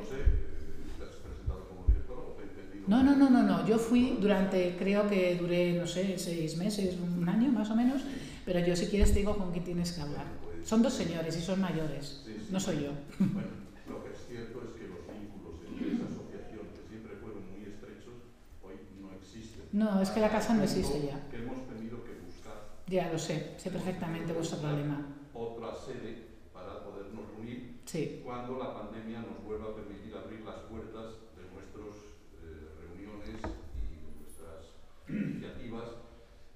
No, 2.87 3.03
no, 3.03 3.17
no, 3.17 3.31
no, 3.31 3.43
no. 3.43 3.67
Yo 3.67 3.79
fui 3.79 4.19
durante, 4.21 4.77
creo 4.79 5.09
que 5.09 5.37
duré, 5.37 5.73
no 5.73 5.87
sé, 5.87 6.19
seis 6.19 6.57
meses, 6.59 6.97
un 7.01 7.27
año 7.27 7.51
más 7.51 7.71
o 7.71 7.77
menos, 7.77 8.03
pero 8.45 8.61
yo 8.61 8.77
si 8.77 8.87
quieres 8.87 9.13
te 9.13 9.21
digo 9.21 9.37
con 9.37 9.51
quién 9.53 9.65
tienes 9.65 9.93
que 9.93 10.03
hablar. 10.03 10.27
Son 10.65 10.83
dos 10.83 10.93
señores 10.93 11.35
y 11.35 11.41
son 11.41 11.63
mayores. 11.63 12.25
No 12.51 12.59
soy 12.59 12.85
yo. 12.85 12.93
Bueno, 13.19 13.49
lo 13.89 14.05
que 14.05 14.11
es 14.11 14.27
cierto 14.27 14.63
es 14.65 14.71
que 14.81 14.89
los 14.89 15.05
vínculos 15.05 15.61
entre 15.69 15.93
esa 15.93 16.05
asociación, 16.09 16.65
que 16.73 16.89
siempre 16.89 17.17
fueron 17.21 17.45
muy 17.53 17.69
estrechos, 17.69 18.15
hoy 18.63 18.77
no 19.01 19.13
existen. 19.13 19.69
No, 19.73 20.01
es 20.01 20.09
que 20.11 20.21
la 20.21 20.31
casa 20.31 20.55
no 20.55 20.63
existe 20.63 21.07
ya. 21.07 21.29
Que 21.29 21.45
hemos 21.45 21.69
tenido 21.69 22.03
que 22.05 22.15
buscar. 22.25 22.81
Ya 22.87 23.13
lo 23.13 23.19
sé, 23.19 23.55
sé 23.59 23.71
perfectamente 23.71 24.33
vuestro 24.33 24.59
problema. 24.59 25.05
Otra 25.35 25.75
sede 25.75 26.25
para 26.53 26.85
podernos 26.85 27.29
reunir 27.37 27.81
sí. 27.85 28.23
cuando 28.25 28.59
la 28.59 28.73
pandemia 28.73 29.21
nos 29.21 29.45
vuelva 29.45 29.71
a 29.71 29.75
permitir 29.77 30.17
abrir 30.17 30.41
las 30.41 30.61
puertas 30.73 31.21
de 31.37 31.45
nuestras 31.53 32.01
eh, 32.41 32.73
reuniones 32.81 33.37
y 33.45 33.93
de 33.93 34.11
nuestras 34.17 34.73
iniciativas, 35.09 35.89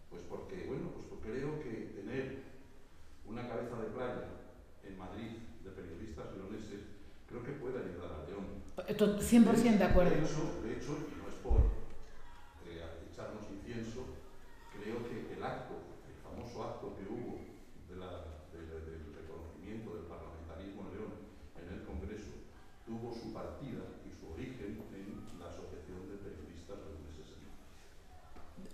pues 0.08 0.22
porque, 0.28 0.64
bueno, 0.66 0.90
pues 0.94 1.06
porque 1.06 1.32
creo 1.32 1.60
que 1.60 2.00
tener 2.00 2.42
una 3.26 3.46
cabeza 3.46 3.76
de 3.76 3.88
playa 3.88 4.28
en 4.84 4.98
Madrid 4.98 5.30
de 5.64 5.70
periodistas 5.70 6.26
leoneses 6.36 6.82
creo 7.26 7.42
que 7.44 7.52
puede 7.52 7.78
ayudar 7.78 8.12
a 8.12 8.26
León. 8.96 9.20
100% 9.20 9.78
de 9.78 9.84
acuerdo. 9.84 10.10
De 10.10 10.22
hecho, 10.22 10.60
de 10.62 10.72
hecho, 10.76 10.92
y 11.08 11.14
no 11.20 11.28
es 11.28 11.34
por 11.42 11.60
eh, 12.66 12.82
echarnos 13.10 13.44
incienso, 13.50 14.06
creo 14.76 15.08
que 15.08 15.34
el 15.34 15.42
acto, 15.42 15.74
el 16.08 16.16
famoso 16.22 16.64
acto 16.64 16.96
que 16.96 17.04
hubo 17.08 17.38
de 17.88 17.96
la, 17.96 18.44
de, 18.52 18.60
de, 18.66 18.80
del 18.90 19.14
reconocimiento 19.14 19.94
del 19.96 20.04
parlamentarismo 20.04 20.88
en 20.88 20.90
León 20.96 21.12
en 21.56 21.66
el 21.74 21.84
Congreso 21.84 22.32
tuvo 22.86 23.14
su 23.14 23.32
partida 23.32 23.82
y 24.04 24.10
su 24.10 24.32
origen 24.32 24.82
en 24.92 25.38
la 25.38 25.46
Asociación 25.48 26.08
de 26.08 26.16
Periodistas 26.20 26.78
Leoneses. 26.82 27.32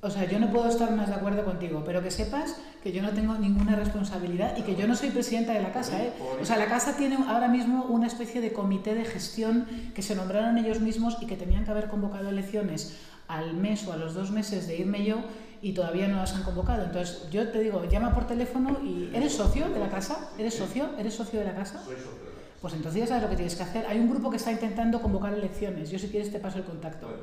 O 0.08 0.10
sea, 0.10 0.24
yo 0.24 0.38
no 0.38 0.50
puedo 0.50 0.68
estar 0.68 0.90
más 0.96 1.08
de 1.08 1.14
acuerdo 1.14 1.44
contigo, 1.44 1.82
pero 1.84 2.02
que 2.02 2.10
sepas 2.10 2.56
que 2.82 2.92
yo 2.92 3.02
no 3.02 3.10
tengo 3.10 3.34
ninguna 3.34 3.76
responsabilidad 3.76 4.56
y 4.56 4.62
que 4.62 4.74
yo 4.74 4.88
no 4.88 4.96
soy 4.96 5.10
presidenta 5.10 5.52
de 5.52 5.62
la 5.62 5.70
casa. 5.70 6.02
¿eh? 6.02 6.12
O 6.40 6.44
sea, 6.44 6.56
la 6.56 6.66
casa 6.66 6.96
tiene 6.96 7.18
ahora 7.28 7.48
mismo 7.48 7.84
una 7.84 8.06
especie 8.06 8.40
de 8.40 8.52
comité 8.52 8.94
de 8.94 9.04
gestión 9.04 9.66
que 9.94 10.00
se 10.00 10.14
nombraron 10.14 10.56
ellos 10.56 10.80
mismos 10.80 11.18
y 11.20 11.26
que 11.26 11.36
tenían 11.36 11.64
que 11.64 11.70
haber 11.72 11.88
convocado 11.88 12.30
elecciones 12.30 12.96
al 13.28 13.52
mes 13.52 13.86
o 13.86 13.92
a 13.92 13.96
los 13.96 14.14
dos 14.14 14.30
meses 14.30 14.66
de 14.66 14.78
irme 14.78 15.04
yo 15.04 15.18
y 15.60 15.72
todavía 15.72 16.08
no 16.08 16.16
las 16.16 16.34
han 16.34 16.42
convocado. 16.42 16.84
Entonces, 16.84 17.28
yo 17.30 17.50
te 17.50 17.60
digo, 17.60 17.84
llama 17.84 18.14
por 18.14 18.26
teléfono 18.26 18.78
y 18.82 19.10
¿eres 19.14 19.34
socio 19.34 19.68
de 19.68 19.78
la 19.78 19.90
casa? 19.90 20.30
¿Eres 20.38 20.54
socio? 20.54 20.88
¿Eres 20.98 21.14
socio 21.14 21.38
de 21.38 21.44
la 21.44 21.54
casa? 21.54 21.82
Soy 21.84 21.96
socio. 21.96 22.28
Pues 22.62 22.74
entonces 22.74 23.00
ya 23.02 23.06
sabes 23.06 23.22
lo 23.24 23.28
que 23.28 23.36
tienes 23.36 23.54
que 23.54 23.62
hacer. 23.62 23.86
Hay 23.86 23.98
un 23.98 24.08
grupo 24.08 24.30
que 24.30 24.38
está 24.38 24.50
intentando 24.50 25.00
convocar 25.00 25.34
elecciones. 25.34 25.90
Yo 25.90 25.98
si 25.98 26.08
quieres 26.08 26.32
te 26.32 26.40
paso 26.40 26.58
el 26.58 26.64
contacto. 26.64 27.06
Bueno, 27.06 27.22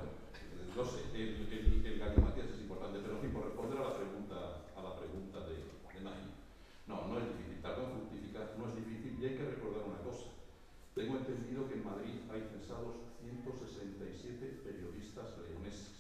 no 0.76 0.84
sé, 0.84 1.08
el, 1.16 1.48
el, 1.48 1.86
el 1.88 2.00
galimatías 2.00 2.52
es 2.52 2.60
importante, 2.60 3.00
pero 3.00 3.16
en 3.16 3.22
fin, 3.22 3.32
por 3.32 3.48
responder 3.48 3.80
a 3.80 3.84
la 3.88 3.96
pregunta, 3.96 4.36
a 4.76 4.82
la 4.84 5.00
pregunta 5.00 5.40
de, 5.48 5.72
de 5.72 6.00
Nay. 6.04 6.36
No, 6.88 7.08
no 7.08 7.16
es 7.16 7.32
difícil, 7.32 7.64
tardó 7.64 7.88
en 7.88 7.92
fructificar, 7.96 8.56
no 8.60 8.68
es 8.68 8.76
difícil 8.76 9.16
y 9.16 9.24
hay 9.24 9.36
que 9.40 9.56
recordar 9.56 9.88
una 9.88 10.04
cosa. 10.04 10.36
Tengo 10.96 11.16
entendido 11.16 11.68
que 11.72 11.80
en 11.80 11.84
Madrid 11.88 12.16
hay 12.28 12.44
censados 12.52 13.08
167 13.24 14.68
periodistas 14.68 15.32
leoneses. 15.40 15.96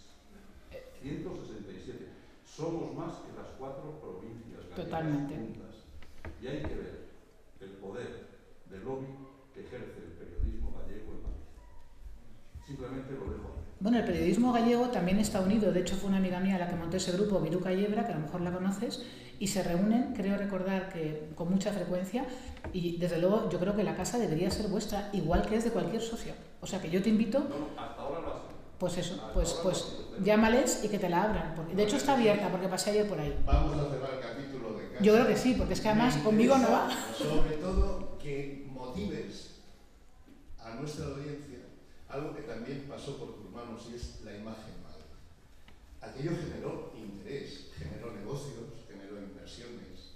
167. 1.00 2.08
Somos 2.44 2.96
más 2.96 3.24
que 3.24 3.32
las 3.32 3.56
cuatro 3.60 4.00
provincias 4.00 4.63
Totalmente. 4.96 5.36
juntas. 5.36 5.75
Y 6.42 6.48
hay 6.48 6.62
que 6.62 6.75
ver 6.75 7.06
el 7.60 7.70
poder 7.72 8.28
del 8.70 8.84
lobby 8.84 9.08
que 9.54 9.62
ejerce 9.62 10.00
el 10.00 10.14
periodismo 10.14 10.72
gallego 10.72 11.12
en 11.12 11.24
Madrid. 11.24 12.66
Simplemente 12.66 13.12
lo 13.14 13.32
dejo. 13.32 13.56
Bueno, 13.80 13.98
el 14.00 14.06
periodismo 14.06 14.54
gallego 14.54 14.90
también 14.90 15.20
está 15.20 15.42
unido, 15.42 15.72
de 15.74 15.82
hecho 15.82 15.96
fue 15.96 16.10
una 16.10 16.18
amiga 16.18 16.40
mía 16.40 16.58
la 16.58 16.70
que 16.70 16.75
montó 16.75 16.98
ese 16.98 17.12
grupo, 17.12 17.42
Viruca 17.42 17.74
Yebra, 17.74 18.06
que 18.06 18.14
a 18.14 18.16
lo 18.16 18.22
mejor 18.22 18.42
la 18.42 18.54
conoces, 18.54 19.06
y 19.38 19.48
se 19.48 19.64
reúnen, 19.64 20.14
creo 20.16 20.38
recordar 20.38 20.88
que 20.90 21.30
con 21.36 21.52
mucha 21.52 21.74
frecuencia, 21.74 22.25
y 22.72 22.98
desde 22.98 23.20
luego 23.20 23.50
yo 23.50 23.60
creo 23.60 23.75
que 23.75 23.84
la 23.84 23.96
casa 23.96 24.18
debería 24.18 24.50
ser 24.50 24.70
vuestra, 24.70 25.10
igual 25.12 25.46
que 25.46 25.58
es 25.58 25.66
de 25.66 25.72
cualquier 25.72 26.02
socio. 26.02 26.34
O 26.62 26.68
sea 26.68 26.82
que 26.82 26.90
yo 26.90 27.04
te 27.04 27.10
invito... 27.10 27.40
No, 27.40 27.80
hasta 27.80 28.02
ahora 28.02 28.22
lo 28.22 28.28
hacen. 28.28 28.56
Pues 28.80 28.98
eso, 28.98 29.30
pues, 29.34 29.54
pues 29.64 30.02
llámales 30.22 30.84
y 30.84 30.90
que 30.90 31.00
te 31.00 31.10
la 31.10 31.24
abran. 31.24 31.54
Porque, 31.56 31.75
de 31.75 31.84
hecho 31.84 31.96
está 31.96 32.14
abierta 32.14 32.50
porque 32.50 32.68
pasé 32.68 32.92
ayer 32.92 33.08
por 33.08 33.20
ahí. 33.20 33.34
Vamos 33.46 33.78
a 33.78 33.90
cerrar 33.90 34.10
el 34.16 34.20
capítulo. 34.20 34.64
Yo 35.02 35.14
creo 35.14 35.28
que 35.28 35.38
sí, 35.38 35.56
porque 35.58 35.74
es 35.74 35.82
que 35.82 35.90
además 35.90 36.18
conmigo 36.18 36.58
no 36.58 36.72
va. 36.72 36.90
Sobre 37.18 37.58
todo 37.58 38.18
que 38.18 38.66
motives 38.72 39.62
a 40.60 40.75
nuestra 40.75 41.06
audiencia 41.08 41.60
algo 42.16 42.36
que 42.36 42.44
también 42.44 42.86
pasó 42.88 43.18
por 43.18 43.36
tus 43.36 43.52
manos 43.52 43.88
y 43.92 43.96
es 43.96 44.22
la 44.24 44.36
imagen 44.36 44.82
madre. 44.84 45.04
Aquello 46.02 46.32
generó 46.38 46.94
interés, 46.96 47.72
generó 47.78 48.14
negocios, 48.14 48.86
generó 48.88 49.20
inversiones. 49.20 50.16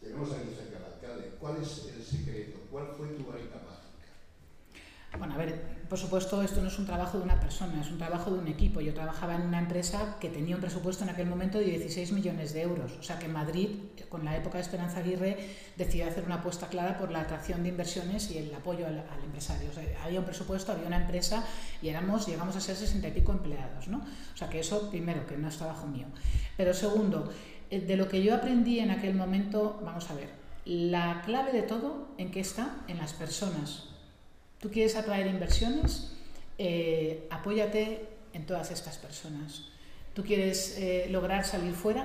Tenemos 0.00 0.32
aquí 0.32 0.54
cerca 0.54 0.78
al 0.78 0.94
alcalde. 0.94 1.36
¿Cuál 1.38 1.62
es 1.62 1.86
el 1.94 2.02
secreto? 2.02 2.58
¿Cuál 2.70 2.88
fue 2.96 3.08
tu 3.08 3.24
varita 3.24 3.56
mágica? 3.56 3.75
Bueno, 5.18 5.34
a 5.34 5.36
ver, 5.36 5.76
por 5.88 5.98
supuesto, 5.98 6.42
esto 6.42 6.60
no 6.60 6.68
es 6.68 6.78
un 6.78 6.86
trabajo 6.86 7.18
de 7.18 7.24
una 7.24 7.38
persona, 7.38 7.80
es 7.80 7.90
un 7.90 7.98
trabajo 7.98 8.30
de 8.30 8.38
un 8.38 8.48
equipo. 8.48 8.80
Yo 8.80 8.92
trabajaba 8.92 9.36
en 9.36 9.42
una 9.42 9.58
empresa 9.58 10.16
que 10.20 10.28
tenía 10.28 10.56
un 10.56 10.60
presupuesto 10.60 11.04
en 11.04 11.10
aquel 11.10 11.26
momento 11.26 11.58
de 11.58 11.64
16 11.64 12.12
millones 12.12 12.52
de 12.52 12.62
euros. 12.62 12.92
O 12.98 13.02
sea 13.02 13.18
que 13.18 13.28
Madrid, 13.28 13.68
con 14.08 14.24
la 14.24 14.36
época 14.36 14.58
de 14.58 14.64
Esperanza 14.64 14.98
Aguirre, 14.98 15.36
decidió 15.76 16.08
hacer 16.08 16.24
una 16.24 16.36
apuesta 16.36 16.68
clara 16.68 16.98
por 16.98 17.10
la 17.10 17.20
atracción 17.20 17.62
de 17.62 17.68
inversiones 17.68 18.30
y 18.30 18.38
el 18.38 18.54
apoyo 18.54 18.86
al, 18.86 18.98
al 18.98 19.24
empresario. 19.24 19.70
O 19.70 19.72
sea, 19.72 19.84
había 20.04 20.18
un 20.18 20.26
presupuesto, 20.26 20.72
había 20.72 20.86
una 20.86 21.00
empresa 21.00 21.44
y 21.80 21.88
éramos, 21.88 22.26
llegamos 22.26 22.56
a 22.56 22.60
ser 22.60 22.76
60 22.76 23.08
y 23.08 23.12
pico 23.12 23.32
empleados. 23.32 23.88
¿no? 23.88 23.98
O 23.98 24.36
sea 24.36 24.50
que 24.50 24.60
eso, 24.60 24.90
primero, 24.90 25.26
que 25.26 25.36
no 25.36 25.48
es 25.48 25.56
trabajo 25.56 25.86
mío. 25.86 26.06
Pero 26.56 26.74
segundo, 26.74 27.30
eh, 27.70 27.80
de 27.80 27.96
lo 27.96 28.08
que 28.08 28.22
yo 28.22 28.34
aprendí 28.34 28.80
en 28.80 28.90
aquel 28.90 29.14
momento, 29.14 29.80
vamos 29.84 30.10
a 30.10 30.14
ver, 30.14 30.30
la 30.64 31.22
clave 31.24 31.52
de 31.52 31.62
todo, 31.62 32.08
¿en 32.18 32.30
qué 32.32 32.40
está? 32.40 32.78
En 32.88 32.98
las 32.98 33.12
personas. 33.12 33.95
Tú 34.66 34.72
quieres 34.72 34.96
atraer 34.96 35.28
inversiones, 35.28 36.08
eh, 36.58 37.28
apóyate 37.30 38.08
en 38.32 38.46
todas 38.46 38.72
estas 38.72 38.96
personas. 38.96 39.66
Tú 40.12 40.24
quieres 40.24 40.76
eh, 40.76 41.06
lograr 41.08 41.46
salir 41.46 41.72
fuera, 41.72 42.04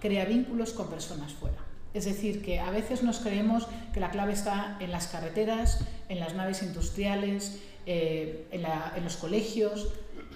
crea 0.00 0.24
vínculos 0.24 0.72
con 0.72 0.90
personas 0.90 1.32
fuera. 1.32 1.58
Es 1.94 2.06
decir, 2.06 2.42
que 2.42 2.58
a 2.58 2.72
veces 2.72 3.04
nos 3.04 3.20
creemos 3.20 3.68
que 3.94 4.00
la 4.00 4.10
clave 4.10 4.32
está 4.32 4.76
en 4.80 4.90
las 4.90 5.06
carreteras, 5.06 5.84
en 6.08 6.18
las 6.18 6.34
naves 6.34 6.64
industriales, 6.64 7.60
eh, 7.86 8.48
en, 8.50 8.64
en 8.96 9.04
los 9.04 9.16
colegios, 9.16 9.92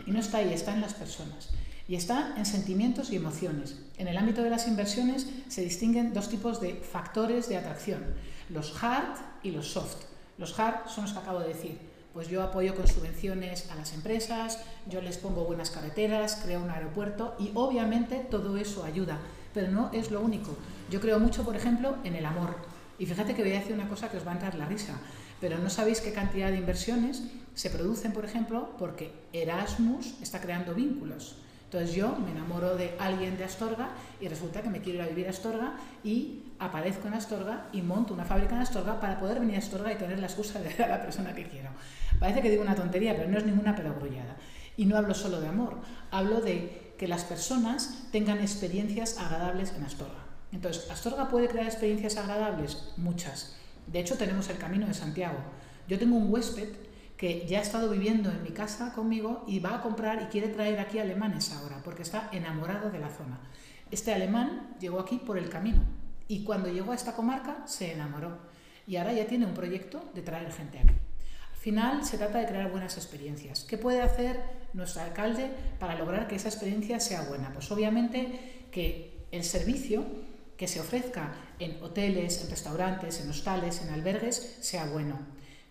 y 0.06 0.12
no 0.12 0.20
está 0.20 0.38
ahí, 0.38 0.52
está 0.52 0.74
en 0.74 0.80
las 0.80 0.94
personas. 0.94 1.50
Y 1.88 1.96
está 1.96 2.34
en 2.36 2.46
sentimientos 2.46 3.10
y 3.10 3.16
emociones. 3.16 3.80
En 3.98 4.06
el 4.06 4.16
ámbito 4.16 4.44
de 4.44 4.50
las 4.50 4.68
inversiones 4.68 5.26
se 5.48 5.62
distinguen 5.62 6.14
dos 6.14 6.28
tipos 6.28 6.60
de 6.60 6.74
factores 6.74 7.48
de 7.48 7.56
atracción, 7.56 8.04
los 8.48 8.80
hard 8.80 9.18
y 9.42 9.50
los 9.50 9.72
soft. 9.72 10.13
Los 10.38 10.58
hard 10.58 10.88
son 10.88 11.04
los 11.04 11.12
que 11.12 11.18
acabo 11.18 11.40
de 11.40 11.48
decir. 11.48 11.78
Pues 12.12 12.28
yo 12.28 12.42
apoyo 12.42 12.76
con 12.76 12.86
subvenciones 12.86 13.70
a 13.70 13.74
las 13.74 13.92
empresas, 13.92 14.60
yo 14.88 15.00
les 15.00 15.18
pongo 15.18 15.44
buenas 15.44 15.70
carreteras, 15.70 16.40
creo 16.44 16.62
un 16.62 16.70
aeropuerto 16.70 17.34
y 17.40 17.50
obviamente 17.54 18.24
todo 18.30 18.56
eso 18.56 18.84
ayuda, 18.84 19.18
pero 19.52 19.68
no 19.68 19.90
es 19.92 20.12
lo 20.12 20.20
único. 20.20 20.56
Yo 20.90 21.00
creo 21.00 21.18
mucho, 21.18 21.44
por 21.44 21.56
ejemplo, 21.56 21.96
en 22.04 22.14
el 22.14 22.24
amor. 22.24 22.54
Y 23.00 23.06
fíjate 23.06 23.34
que 23.34 23.42
voy 23.42 23.52
a 23.52 23.58
decir 23.58 23.74
una 23.74 23.88
cosa 23.88 24.10
que 24.10 24.16
os 24.16 24.26
va 24.26 24.30
a 24.30 24.34
entrar 24.34 24.54
la 24.54 24.66
risa, 24.66 24.94
pero 25.40 25.58
no 25.58 25.68
sabéis 25.68 26.00
qué 26.00 26.12
cantidad 26.12 26.50
de 26.50 26.58
inversiones 26.58 27.22
se 27.54 27.70
producen, 27.70 28.12
por 28.12 28.24
ejemplo, 28.24 28.70
porque 28.78 29.12
Erasmus 29.32 30.14
está 30.22 30.40
creando 30.40 30.74
vínculos. 30.74 31.36
Entonces 31.74 31.96
yo 31.96 32.14
me 32.24 32.30
enamoro 32.30 32.76
de 32.76 32.94
alguien 33.00 33.36
de 33.36 33.42
Astorga 33.42 33.88
y 34.20 34.28
resulta 34.28 34.62
que 34.62 34.70
me 34.70 34.80
quiero 34.80 35.00
ir 35.00 35.04
a 35.06 35.08
vivir 35.08 35.26
a 35.26 35.30
Astorga 35.30 35.74
y 36.04 36.44
aparezco 36.60 37.08
en 37.08 37.14
Astorga 37.14 37.66
y 37.72 37.82
monto 37.82 38.14
una 38.14 38.24
fábrica 38.24 38.54
en 38.54 38.60
Astorga 38.60 39.00
para 39.00 39.18
poder 39.18 39.40
venir 39.40 39.56
a 39.56 39.58
Astorga 39.58 39.92
y 39.92 39.96
tener 39.96 40.20
la 40.20 40.26
excusa 40.26 40.60
de 40.60 40.68
ver 40.68 40.82
a 40.84 40.86
la 40.86 41.02
persona 41.02 41.34
que 41.34 41.48
quiero. 41.48 41.70
Parece 42.20 42.42
que 42.42 42.50
digo 42.50 42.62
una 42.62 42.76
tontería, 42.76 43.16
pero 43.16 43.28
no 43.28 43.38
es 43.38 43.44
ninguna 43.44 43.74
perogrullada. 43.74 44.36
Y 44.76 44.84
no 44.84 44.96
hablo 44.96 45.14
solo 45.14 45.40
de 45.40 45.48
amor, 45.48 45.78
hablo 46.12 46.40
de 46.40 46.94
que 46.96 47.08
las 47.08 47.24
personas 47.24 48.04
tengan 48.12 48.38
experiencias 48.38 49.18
agradables 49.18 49.72
en 49.76 49.82
Astorga. 49.82 50.22
Entonces, 50.52 50.88
¿Astorga 50.92 51.28
puede 51.28 51.48
crear 51.48 51.66
experiencias 51.66 52.16
agradables? 52.18 52.92
Muchas. 52.98 53.56
De 53.88 53.98
hecho, 53.98 54.16
tenemos 54.16 54.48
el 54.48 54.58
Camino 54.58 54.86
de 54.86 54.94
Santiago. 54.94 55.38
Yo 55.88 55.98
tengo 55.98 56.14
un 56.14 56.32
huésped 56.32 56.68
que 57.16 57.46
ya 57.46 57.60
ha 57.60 57.62
estado 57.62 57.90
viviendo 57.90 58.30
en 58.30 58.42
mi 58.42 58.50
casa 58.50 58.92
conmigo 58.92 59.44
y 59.46 59.60
va 59.60 59.76
a 59.76 59.82
comprar 59.82 60.22
y 60.22 60.26
quiere 60.26 60.48
traer 60.48 60.80
aquí 60.80 60.98
alemanes 60.98 61.52
ahora, 61.52 61.80
porque 61.84 62.02
está 62.02 62.28
enamorado 62.32 62.90
de 62.90 62.98
la 62.98 63.08
zona. 63.08 63.40
Este 63.90 64.12
alemán 64.12 64.76
llegó 64.80 64.98
aquí 64.98 65.18
por 65.18 65.38
el 65.38 65.48
camino 65.48 65.82
y 66.26 66.42
cuando 66.42 66.68
llegó 66.68 66.92
a 66.92 66.96
esta 66.96 67.14
comarca 67.14 67.62
se 67.66 67.92
enamoró 67.92 68.38
y 68.86 68.96
ahora 68.96 69.12
ya 69.12 69.26
tiene 69.26 69.46
un 69.46 69.54
proyecto 69.54 70.10
de 70.14 70.22
traer 70.22 70.52
gente 70.52 70.78
aquí. 70.78 70.94
Al 71.52 71.58
final 71.58 72.04
se 72.04 72.18
trata 72.18 72.38
de 72.38 72.46
crear 72.46 72.70
buenas 72.70 72.96
experiencias. 72.96 73.64
¿Qué 73.64 73.78
puede 73.78 74.02
hacer 74.02 74.40
nuestro 74.74 75.02
alcalde 75.02 75.50
para 75.78 75.96
lograr 75.96 76.26
que 76.28 76.36
esa 76.36 76.48
experiencia 76.48 77.00
sea 77.00 77.22
buena? 77.22 77.52
Pues 77.52 77.70
obviamente 77.70 78.68
que 78.70 79.26
el 79.30 79.44
servicio 79.44 80.04
que 80.56 80.68
se 80.68 80.80
ofrezca 80.80 81.32
en 81.58 81.82
hoteles, 81.82 82.42
en 82.42 82.50
restaurantes, 82.50 83.20
en 83.20 83.30
hostales, 83.30 83.80
en 83.82 83.90
albergues, 83.90 84.58
sea 84.60 84.86
bueno. 84.86 85.18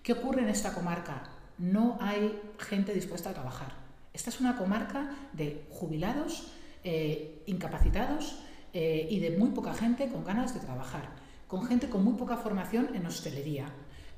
¿Qué 0.01 0.13
ocurre 0.13 0.41
en 0.41 0.50
esta 0.50 0.73
comarca? 0.73 1.29
No 1.63 1.98
hay 2.01 2.41
gente 2.60 2.93
dispuesta 2.93 3.29
a 3.29 3.34
trabajar. 3.34 3.72
Esta 4.12 4.29
es 4.29 4.41
una 4.41 4.58
comarca 4.58 5.12
de 5.32 5.65
jubilados, 5.70 6.51
eh, 6.84 7.41
incapacitados 7.46 8.41
eh, 8.74 9.08
y 9.10 9.22
de 9.22 9.38
muy 9.38 9.51
poca 9.51 9.74
gente 9.74 10.10
con 10.10 10.25
ganas 10.25 10.53
de 10.53 10.60
trabajar, 10.60 11.12
con 11.48 11.65
gente 11.65 11.88
con 11.88 12.03
muy 12.03 12.15
poca 12.15 12.36
formación 12.36 12.89
en 12.93 13.05
hostelería. 13.05 13.67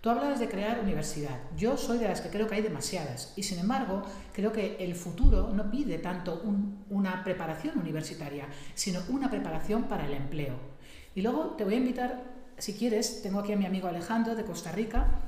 Tú 0.02 0.10
hablabas 0.10 0.40
de 0.40 0.50
crear 0.50 0.80
universidad. 0.80 1.38
Yo 1.56 1.78
soy 1.78 2.00
de 2.00 2.08
las 2.08 2.20
que 2.20 2.30
creo 2.30 2.48
que 2.48 2.56
hay 2.56 2.64
demasiadas 2.64 3.32
y 3.36 3.44
sin 3.44 3.60
embargo 3.60 4.02
creo 4.34 4.52
que 4.52 4.78
el 4.80 4.96
futuro 4.96 5.52
no 5.54 5.70
pide 5.70 6.00
tanto 6.00 6.42
una 6.90 7.24
preparación 7.24 7.78
universitaria, 7.78 8.48
sino 8.74 9.02
una 9.10 9.30
preparación 9.30 9.84
para 9.84 10.08
el 10.08 10.14
empleo. 10.14 10.56
Y 11.14 11.22
luego 11.22 11.52
te 11.52 11.64
voy 11.64 11.76
a 11.76 11.78
invitar, 11.78 12.24
si 12.58 12.74
quieres, 12.74 13.22
tengo 13.22 13.40
aquí 13.40 13.54
a 13.54 13.56
mi 13.56 13.68
amigo 13.68 13.88
Alejandro 13.88 14.34
de 14.34 14.46
Costa 14.46 14.72
Rica, 14.72 15.22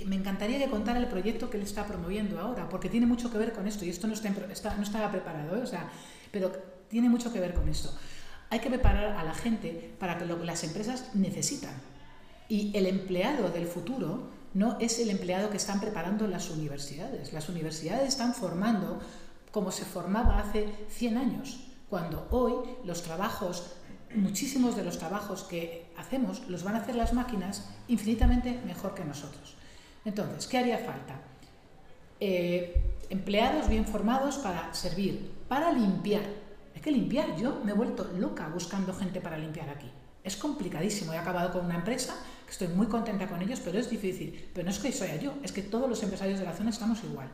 que 0.00 0.06
me 0.06 0.16
encantaría 0.16 0.58
que 0.58 0.68
contara 0.68 0.98
el 0.98 1.06
proyecto 1.06 1.50
que 1.50 1.56
él 1.56 1.62
está 1.62 1.86
promoviendo 1.86 2.38
ahora, 2.40 2.68
porque 2.68 2.88
tiene 2.88 3.06
mucho 3.06 3.30
que 3.30 3.38
ver 3.38 3.52
con 3.52 3.66
esto 3.66 3.84
y 3.84 3.90
esto 3.90 4.06
no, 4.06 4.14
está, 4.14 4.74
no 4.76 4.82
estaba 4.82 5.10
preparado, 5.10 5.56
¿eh? 5.56 5.62
o 5.62 5.66
sea, 5.66 5.90
pero 6.30 6.50
tiene 6.88 7.08
mucho 7.08 7.32
que 7.32 7.40
ver 7.40 7.54
con 7.54 7.68
esto. 7.68 7.92
Hay 8.50 8.60
que 8.60 8.68
preparar 8.68 9.16
a 9.16 9.24
la 9.24 9.34
gente 9.34 9.94
para 9.98 10.18
lo 10.24 10.38
que 10.38 10.44
las 10.44 10.62
empresas 10.64 11.10
necesitan. 11.14 11.74
Y 12.48 12.76
el 12.76 12.86
empleado 12.86 13.50
del 13.50 13.66
futuro 13.66 14.30
no 14.54 14.78
es 14.78 15.00
el 15.00 15.10
empleado 15.10 15.50
que 15.50 15.56
están 15.56 15.80
preparando 15.80 16.28
las 16.28 16.48
universidades. 16.50 17.32
Las 17.32 17.48
universidades 17.48 18.08
están 18.08 18.34
formando 18.34 19.00
como 19.50 19.72
se 19.72 19.84
formaba 19.84 20.38
hace 20.38 20.68
100 20.90 21.16
años, 21.16 21.60
cuando 21.88 22.28
hoy 22.30 22.52
los 22.84 23.02
trabajos, 23.02 23.72
muchísimos 24.14 24.76
de 24.76 24.84
los 24.84 24.98
trabajos 24.98 25.44
que 25.44 25.90
hacemos, 25.96 26.46
los 26.48 26.62
van 26.62 26.74
a 26.74 26.80
hacer 26.80 26.94
las 26.94 27.14
máquinas 27.14 27.66
infinitamente 27.88 28.60
mejor 28.66 28.94
que 28.94 29.04
nosotros. 29.04 29.56
Entonces, 30.06 30.46
¿qué 30.46 30.58
haría 30.58 30.78
falta? 30.78 31.20
Eh, 32.20 32.80
empleados 33.10 33.68
bien 33.68 33.84
formados 33.84 34.36
para 34.38 34.72
servir, 34.72 35.32
para 35.48 35.72
limpiar. 35.72 36.22
Hay 36.74 36.80
que 36.80 36.92
limpiar. 36.92 37.36
Yo 37.36 37.60
me 37.64 37.72
he 37.72 37.74
vuelto 37.74 38.08
loca 38.16 38.48
buscando 38.48 38.94
gente 38.94 39.20
para 39.20 39.36
limpiar 39.36 39.68
aquí. 39.68 39.90
Es 40.22 40.36
complicadísimo. 40.36 41.12
He 41.12 41.18
acabado 41.18 41.52
con 41.52 41.64
una 41.64 41.74
empresa 41.74 42.14
que 42.46 42.52
estoy 42.52 42.68
muy 42.68 42.86
contenta 42.86 43.26
con 43.26 43.42
ellos, 43.42 43.60
pero 43.64 43.80
es 43.80 43.90
difícil. 43.90 44.48
Pero 44.54 44.64
no 44.64 44.70
es 44.70 44.78
que 44.78 44.92
soy 44.92 45.08
yo, 45.20 45.34
es 45.42 45.50
que 45.50 45.62
todos 45.62 45.88
los 45.88 46.00
empresarios 46.04 46.38
de 46.38 46.44
la 46.44 46.52
zona 46.52 46.70
estamos 46.70 47.02
igual. 47.02 47.28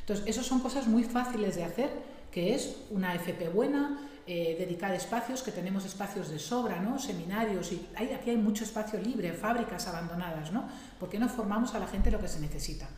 Entonces, 0.00 0.26
esas 0.26 0.44
son 0.44 0.60
cosas 0.60 0.86
muy 0.86 1.04
fáciles 1.04 1.56
de 1.56 1.64
hacer, 1.64 1.90
que 2.30 2.54
es 2.54 2.76
una 2.90 3.14
FP 3.14 3.48
buena, 3.48 4.09
eh, 4.26 4.56
dedicar 4.58 4.94
espacios, 4.94 5.42
que 5.42 5.52
tenemos 5.52 5.84
espacios 5.84 6.28
de 6.30 6.38
sobra, 6.38 6.80
¿no? 6.80 6.98
seminarios, 6.98 7.72
y 7.72 7.86
aquí 7.96 8.30
hay 8.30 8.36
mucho 8.36 8.64
espacio 8.64 9.00
libre, 9.00 9.32
fábricas 9.32 9.86
abandonadas, 9.86 10.52
¿no? 10.52 10.68
¿Por 10.98 11.08
qué 11.08 11.18
no 11.18 11.28
formamos 11.28 11.74
a 11.74 11.78
la 11.78 11.86
gente 11.86 12.10
lo 12.10 12.20
que 12.20 12.28
se 12.28 12.40
necesita? 12.40 12.88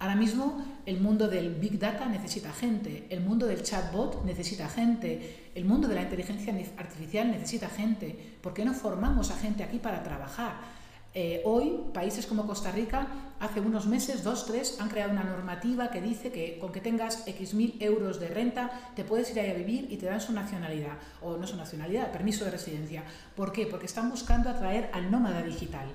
Ahora 0.00 0.14
mismo 0.14 0.64
el 0.86 0.98
mundo 0.98 1.28
del 1.28 1.54
Big 1.56 1.78
Data 1.78 2.06
necesita 2.06 2.50
gente, 2.52 3.06
el 3.10 3.20
mundo 3.20 3.46
del 3.46 3.62
chatbot 3.62 4.24
necesita 4.24 4.66
gente, 4.66 5.50
el 5.54 5.66
mundo 5.66 5.88
de 5.88 5.94
la 5.94 6.02
inteligencia 6.02 6.54
artificial 6.78 7.30
necesita 7.30 7.68
gente. 7.68 8.36
¿Por 8.40 8.54
qué 8.54 8.64
no 8.64 8.72
formamos 8.72 9.30
a 9.30 9.36
gente 9.36 9.62
aquí 9.62 9.78
para 9.78 10.02
trabajar? 10.02 10.79
Eh, 11.12 11.42
hoy, 11.44 11.76
países 11.92 12.26
como 12.26 12.46
Costa 12.46 12.70
Rica, 12.70 13.08
hace 13.40 13.60
unos 13.60 13.86
meses, 13.86 14.22
dos, 14.22 14.46
tres, 14.46 14.76
han 14.80 14.88
creado 14.88 15.10
una 15.10 15.24
normativa 15.24 15.90
que 15.90 16.00
dice 16.00 16.30
que 16.30 16.58
con 16.60 16.70
que 16.70 16.80
tengas 16.80 17.26
X 17.26 17.54
mil 17.54 17.76
euros 17.80 18.20
de 18.20 18.28
renta, 18.28 18.70
te 18.94 19.02
puedes 19.02 19.30
ir 19.32 19.40
ahí 19.40 19.50
a 19.50 19.54
vivir 19.54 19.88
y 19.90 19.96
te 19.96 20.06
dan 20.06 20.20
su 20.20 20.32
nacionalidad, 20.32 20.98
o 21.20 21.36
no 21.36 21.46
su 21.48 21.56
nacionalidad, 21.56 22.12
permiso 22.12 22.44
de 22.44 22.52
residencia. 22.52 23.02
¿Por 23.34 23.50
qué? 23.50 23.66
Porque 23.66 23.86
están 23.86 24.08
buscando 24.08 24.50
atraer 24.50 24.88
al 24.92 25.10
nómada 25.10 25.42
digital, 25.42 25.88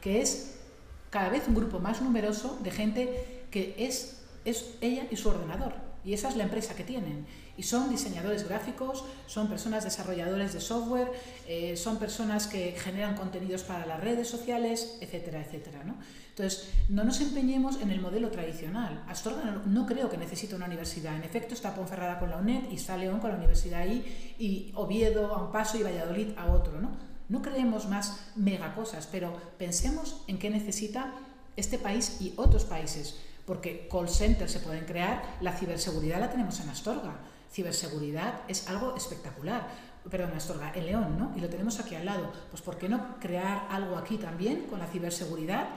que 0.00 0.22
es 0.22 0.58
cada 1.10 1.28
vez 1.28 1.46
un 1.46 1.54
grupo 1.54 1.78
más 1.78 2.00
numeroso 2.00 2.58
de 2.62 2.70
gente 2.70 3.44
que 3.50 3.74
es, 3.76 4.22
es 4.46 4.76
ella 4.80 5.06
y 5.10 5.16
su 5.16 5.28
ordenador. 5.28 5.74
Y 6.02 6.14
esa 6.14 6.30
es 6.30 6.36
la 6.36 6.44
empresa 6.44 6.74
que 6.74 6.84
tienen. 6.84 7.26
Y 7.56 7.64
son 7.64 7.90
diseñadores 7.90 8.48
gráficos, 8.48 9.04
son 9.26 9.48
personas 9.48 9.84
desarrolladores 9.84 10.52
de 10.52 10.60
software, 10.60 11.12
eh, 11.46 11.76
son 11.76 11.98
personas 11.98 12.46
que 12.46 12.74
generan 12.78 13.14
contenidos 13.14 13.62
para 13.62 13.86
las 13.86 14.00
redes 14.00 14.28
sociales, 14.28 14.96
etcétera, 15.00 15.40
etcétera. 15.40 15.84
¿no? 15.84 15.96
Entonces, 16.30 16.70
no 16.88 17.04
nos 17.04 17.20
empeñemos 17.20 17.80
en 17.82 17.90
el 17.90 18.00
modelo 18.00 18.30
tradicional. 18.30 19.04
Astorga 19.06 19.62
no, 19.66 19.86
creo 19.86 20.08
que 20.08 20.16
necesite 20.16 20.54
una 20.54 20.66
universidad. 20.66 21.14
En 21.14 21.24
efecto, 21.24 21.52
está 21.52 21.74
Ponferrada 21.74 22.18
con 22.18 22.30
la 22.30 22.38
UNED 22.38 22.70
y 22.70 22.76
está 22.76 22.96
León 22.96 23.20
con 23.20 23.30
la 23.30 23.36
universidad 23.36 23.80
ahí, 23.80 24.34
y 24.38 24.72
Oviedo 24.74 25.34
a 25.34 25.44
un 25.44 25.52
paso 25.52 25.76
y 25.76 25.82
Valladolid 25.82 26.28
a 26.38 26.46
otro. 26.46 26.80
No, 26.80 26.90
no 27.28 27.42
creemos 27.42 27.86
más 27.86 28.28
mega 28.34 28.74
cosas, 28.74 29.08
pero 29.12 29.36
pensemos 29.58 30.22
en 30.26 30.38
qué 30.38 30.48
necesita 30.48 31.12
este 31.56 31.78
país 31.78 32.16
y 32.20 32.32
otros 32.36 32.64
países 32.64 33.16
porque 33.46 33.88
call 33.90 34.08
centers 34.08 34.52
se 34.52 34.60
pueden 34.60 34.84
crear, 34.84 35.36
la 35.40 35.52
ciberseguridad 35.52 36.20
la 36.20 36.30
tenemos 36.30 36.58
en 36.60 36.68
Astorga. 36.68 37.16
Ciberseguridad 37.52 38.40
es 38.48 38.68
algo 38.68 38.96
espectacular. 38.96 39.68
Perdón, 40.10 40.32
Astorga, 40.36 40.72
en 40.74 40.86
León, 40.86 41.18
¿no? 41.18 41.32
Y 41.36 41.40
lo 41.40 41.48
tenemos 41.48 41.78
aquí 41.78 41.94
al 41.94 42.06
lado. 42.06 42.32
Pues 42.50 42.62
¿por 42.62 42.76
qué 42.78 42.88
no 42.88 43.18
crear 43.20 43.66
algo 43.70 43.96
aquí 43.96 44.16
también 44.16 44.62
con 44.68 44.78
la 44.80 44.86
ciberseguridad? 44.86 45.68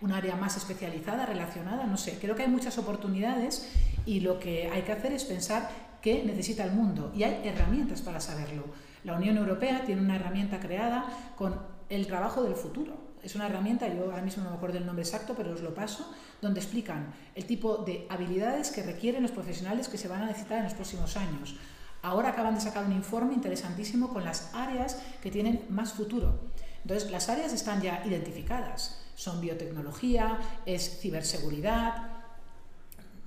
Un 0.00 0.12
área 0.12 0.36
más 0.36 0.56
especializada, 0.56 1.26
relacionada, 1.26 1.84
no 1.84 1.96
sé. 1.96 2.18
Creo 2.20 2.36
que 2.36 2.42
hay 2.42 2.48
muchas 2.48 2.78
oportunidades 2.78 3.68
y 4.04 4.20
lo 4.20 4.38
que 4.38 4.70
hay 4.70 4.82
que 4.82 4.92
hacer 4.92 5.12
es 5.12 5.24
pensar 5.24 5.70
qué 6.00 6.22
necesita 6.22 6.64
el 6.64 6.72
mundo. 6.72 7.12
Y 7.14 7.22
hay 7.24 7.40
herramientas 7.44 8.02
para 8.02 8.20
saberlo. 8.20 8.64
La 9.04 9.16
Unión 9.16 9.36
Europea 9.36 9.84
tiene 9.84 10.00
una 10.00 10.16
herramienta 10.16 10.60
creada 10.60 11.06
con 11.36 11.60
el 11.88 12.06
trabajo 12.06 12.42
del 12.42 12.54
futuro 12.54 13.01
es 13.22 13.34
una 13.34 13.46
herramienta, 13.46 13.86
yo 13.88 14.04
ahora 14.04 14.22
mismo 14.22 14.42
no 14.42 14.50
me 14.50 14.56
acuerdo 14.56 14.78
el 14.78 14.86
nombre 14.86 15.04
exacto, 15.04 15.34
pero 15.36 15.52
os 15.52 15.60
lo 15.60 15.74
paso, 15.74 16.12
donde 16.40 16.60
explican 16.60 17.14
el 17.34 17.44
tipo 17.44 17.78
de 17.78 18.06
habilidades 18.10 18.70
que 18.70 18.82
requieren 18.82 19.22
los 19.22 19.30
profesionales 19.30 19.88
que 19.88 19.98
se 19.98 20.08
van 20.08 20.22
a 20.22 20.26
necesitar 20.26 20.58
en 20.58 20.64
los 20.64 20.74
próximos 20.74 21.16
años. 21.16 21.56
Ahora 22.02 22.30
acaban 22.30 22.56
de 22.56 22.60
sacar 22.60 22.84
un 22.84 22.92
informe 22.92 23.34
interesantísimo 23.34 24.08
con 24.08 24.24
las 24.24 24.52
áreas 24.54 25.00
que 25.22 25.30
tienen 25.30 25.64
más 25.68 25.92
futuro. 25.92 26.50
Entonces, 26.82 27.10
las 27.12 27.28
áreas 27.28 27.52
están 27.52 27.80
ya 27.80 28.02
identificadas. 28.04 28.98
Son 29.14 29.40
biotecnología, 29.40 30.38
es 30.66 30.98
ciberseguridad. 31.00 32.08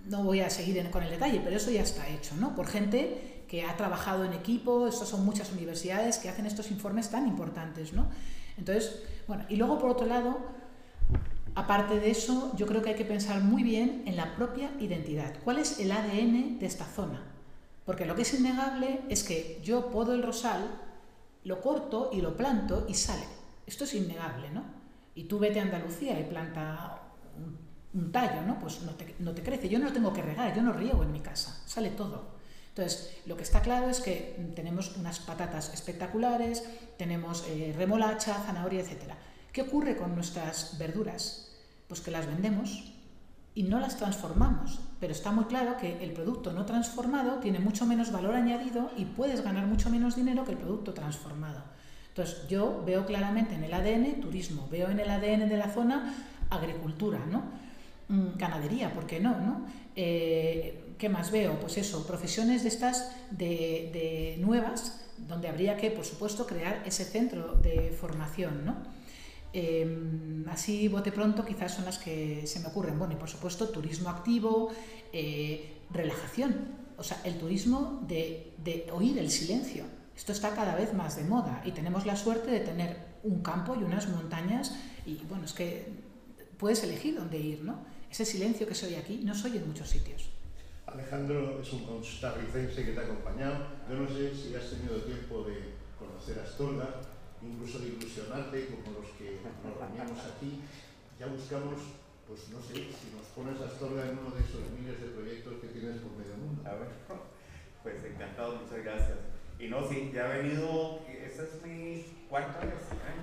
No 0.08 0.24
voy 0.24 0.42
a 0.42 0.50
seguir 0.50 0.92
con 0.92 1.04
el 1.04 1.10
detalle, 1.10 1.40
pero 1.42 1.56
eso 1.56 1.72
ya 1.72 1.82
está 1.82 2.06
hecho, 2.10 2.36
¿no? 2.36 2.54
Por 2.54 2.68
gente 2.68 3.46
que 3.48 3.64
ha 3.64 3.78
trabajado 3.78 4.26
en 4.26 4.34
equipo, 4.34 4.88
estas 4.88 5.08
son 5.08 5.24
muchas 5.24 5.54
universidades 5.54 6.18
que 6.18 6.28
hacen 6.28 6.46
estos 6.46 6.70
informes 6.70 7.10
tan 7.10 7.28
importantes, 7.28 7.94
¿no? 7.94 8.10
Entonces, 8.58 9.04
bueno, 9.28 9.46
y 9.50 9.56
luego 9.56 9.80
por 9.80 9.92
otro 9.92 10.06
lado, 10.06 10.38
aparte 11.56 12.00
de 12.00 12.12
eso, 12.12 12.52
yo 12.56 12.66
creo 12.68 12.82
que 12.82 12.90
hay 12.90 12.96
que 12.96 13.06
pensar 13.06 13.42
muy 13.42 13.64
bien 13.64 14.04
en 14.06 14.16
la 14.16 14.36
propia 14.36 14.72
identidad. 14.80 15.34
¿Cuál 15.44 15.60
es 15.60 15.80
el 15.80 15.92
ADN 15.92 16.60
de 16.60 16.66
esta 16.66 16.86
zona? 16.86 17.24
Porque 17.86 18.06
lo 18.06 18.16
que 18.16 18.24
es 18.24 18.34
innegable 18.34 19.02
es 19.10 19.24
que 19.24 19.60
yo 19.64 19.92
puedo 19.92 20.14
el 20.14 20.24
rosal, 20.24 20.82
lo 21.44 21.62
corto 21.62 22.10
y 22.12 22.22
lo 22.22 22.36
planto 22.36 22.86
y 22.90 22.96
sale. 22.96 23.26
Esto 23.66 23.84
es 23.84 23.94
innegable, 23.94 24.50
¿no? 24.52 24.64
Y 25.14 25.26
tú 25.26 25.40
vete 25.40 25.60
a 25.60 25.64
Andalucía 25.64 26.20
y 26.20 26.24
planta 26.24 27.02
un, 27.94 28.12
tallo, 28.12 28.42
¿no? 28.42 28.60
Pues 28.60 28.82
no 28.82 28.92
te, 28.94 29.16
no 29.20 29.32
te, 29.32 29.42
crece. 29.42 29.70
Yo 29.70 29.80
no 29.80 29.86
lo 29.86 29.94
tengo 29.94 30.12
que 30.12 30.22
regar, 30.22 30.54
yo 30.56 30.62
no 30.62 30.74
riego 30.74 31.04
en 31.04 31.12
mi 31.12 31.22
casa, 31.22 31.62
sale 31.66 31.92
todo. 31.92 32.35
Entonces, 32.76 33.16
lo 33.26 33.38
que 33.38 33.44
está 33.44 33.62
claro 33.62 33.90
es 33.90 34.02
que 34.02 34.36
tenemos 34.54 34.98
unas 34.98 35.20
patatas 35.20 35.74
espectaculares, 35.74 36.62
tenemos 36.98 37.46
eh, 37.48 37.74
remolacha, 37.74 38.34
zanahoria, 38.46 38.82
etc. 38.82 39.14
¿Qué 39.54 39.62
ocurre 39.62 39.96
con 39.96 40.14
nuestras 40.14 40.78
verduras? 40.78 41.56
Pues 41.88 42.02
que 42.02 42.12
las 42.12 42.28
vendemos 42.28 42.92
y 43.54 43.64
no 43.64 43.80
las 43.80 43.96
transformamos, 43.96 44.82
pero 45.00 45.14
está 45.14 45.32
muy 45.32 45.46
claro 45.46 45.78
que 45.78 46.04
el 46.04 46.12
producto 46.12 46.52
no 46.52 46.66
transformado 46.66 47.40
tiene 47.40 47.60
mucho 47.60 47.86
menos 47.86 48.12
valor 48.12 48.36
añadido 48.36 48.92
y 48.98 49.06
puedes 49.06 49.42
ganar 49.42 49.68
mucho 49.68 49.90
menos 49.90 50.18
dinero 50.18 50.44
que 50.44 50.52
el 50.52 50.58
producto 50.58 50.94
transformado. 50.94 51.64
Entonces, 52.10 52.46
yo 52.50 52.84
veo 52.86 53.06
claramente 53.06 53.56
en 53.56 53.64
el 53.64 53.74
ADN 53.74 54.20
turismo, 54.20 54.68
veo 54.70 54.90
en 54.90 55.00
el 55.00 55.10
ADN 55.10 55.48
de 55.48 55.56
la 55.58 55.70
zona 55.70 56.14
agricultura, 56.50 57.20
¿no? 57.26 57.44
Mm, 58.10 58.38
ganadería, 58.38 58.94
¿por 58.94 59.08
qué 59.08 59.22
no? 59.22 59.40
no? 59.40 59.66
Eh, 59.96 60.85
¿Qué 60.98 61.10
más 61.10 61.32
veo? 61.32 61.60
Pues 61.60 61.78
eso, 61.78 62.06
profesiones 62.08 62.64
de 62.64 62.70
estas 62.70 63.12
de, 63.32 64.38
nuevas, 64.40 65.02
donde 65.18 65.48
habría 65.48 65.76
que, 65.78 65.92
por 65.92 66.06
supuesto, 66.06 66.46
crear 66.46 66.84
ese 66.86 67.04
centro 67.04 67.56
de 67.56 67.92
formación, 67.92 68.66
¿no? 68.66 68.78
Em, 69.52 70.48
así, 70.50 70.88
bote 70.88 71.12
pronto, 71.12 71.46
quizás 71.46 71.74
son 71.74 71.86
las 71.86 71.98
que 71.98 72.46
se 72.46 72.60
me 72.60 72.68
ocurren. 72.68 72.98
Bueno, 73.00 73.14
y 73.14 73.18
por 73.18 73.30
supuesto, 73.30 73.70
turismo 73.70 74.10
activo, 74.10 74.72
eh, 75.14 75.78
relajación. 75.92 76.86
O 76.98 77.04
sea, 77.04 77.20
el 77.24 77.38
turismo 77.38 78.02
de, 78.08 78.54
de 78.64 78.88
oír 78.92 79.18
el 79.18 79.32
silencio. 79.32 79.86
Esto 80.16 80.32
está 80.32 80.56
cada 80.56 80.76
vez 80.76 80.94
más 80.94 81.18
de 81.18 81.24
moda 81.24 81.62
y 81.66 81.72
tenemos 81.72 82.06
la 82.06 82.16
suerte 82.16 82.52
de 82.52 82.62
tener 82.62 82.98
un 83.24 83.42
campo 83.42 83.76
y 83.76 83.84
unas 83.84 84.08
montañas 84.08 84.74
y, 85.06 85.16
bueno, 85.28 85.44
es 85.46 85.54
que 85.54 85.88
puedes 86.58 86.84
elegir 86.84 87.16
dónde 87.16 87.38
ir, 87.38 87.64
¿no? 87.64 87.80
Ese 88.10 88.24
silencio 88.24 88.68
que 88.68 88.76
soy 88.76 88.96
aquí 88.96 89.22
no 89.24 89.36
soy 89.36 89.58
en 89.58 89.68
muchos 89.68 89.90
sitios. 89.90 90.35
Alejandro 90.96 91.60
es 91.60 91.74
un 91.74 91.84
costarricense 91.84 92.86
que 92.86 92.94
te 92.94 93.00
ha 93.00 93.04
acompañado. 93.04 93.68
Yo 93.90 94.00
no 94.00 94.08
sé 94.08 94.34
si 94.34 94.56
has 94.56 94.70
tenido 94.72 95.04
tiempo 95.04 95.44
de 95.44 95.76
conocer 96.00 96.40
Astorga, 96.40 97.04
incluso 97.44 97.80
de 97.80 97.88
ilusionarte 98.00 98.72
como 98.72 99.04
los 99.04 99.12
que 99.20 99.44
nos 99.44 99.76
reunimos 99.76 100.24
aquí. 100.24 100.64
Ya 101.20 101.28
buscamos, 101.28 102.00
pues 102.26 102.48
no 102.48 102.64
sé, 102.64 102.88
si 102.96 103.12
nos 103.12 103.28
pones 103.36 103.60
Astorga 103.60 104.08
en 104.08 104.20
uno 104.24 104.32
de 104.32 104.40
esos 104.40 104.72
miles 104.72 104.96
de 105.02 105.12
proyectos 105.12 105.60
que 105.60 105.68
tienes 105.68 106.00
por 106.00 106.16
medio 106.16 106.40
mundo. 106.40 106.64
A 106.64 106.80
ver, 106.80 106.88
pues 107.84 108.00
encantado, 108.00 108.56
muchas 108.64 108.80
gracias. 108.80 109.20
Y 109.60 109.68
no, 109.68 109.84
sí, 109.84 110.12
ya 110.16 110.32
he 110.32 110.44
venido, 110.44 111.00
esta 111.12 111.44
es 111.44 111.60
mi 111.62 112.06
cuarta 112.30 112.60
vez, 112.64 112.88
¿eh? 112.96 113.20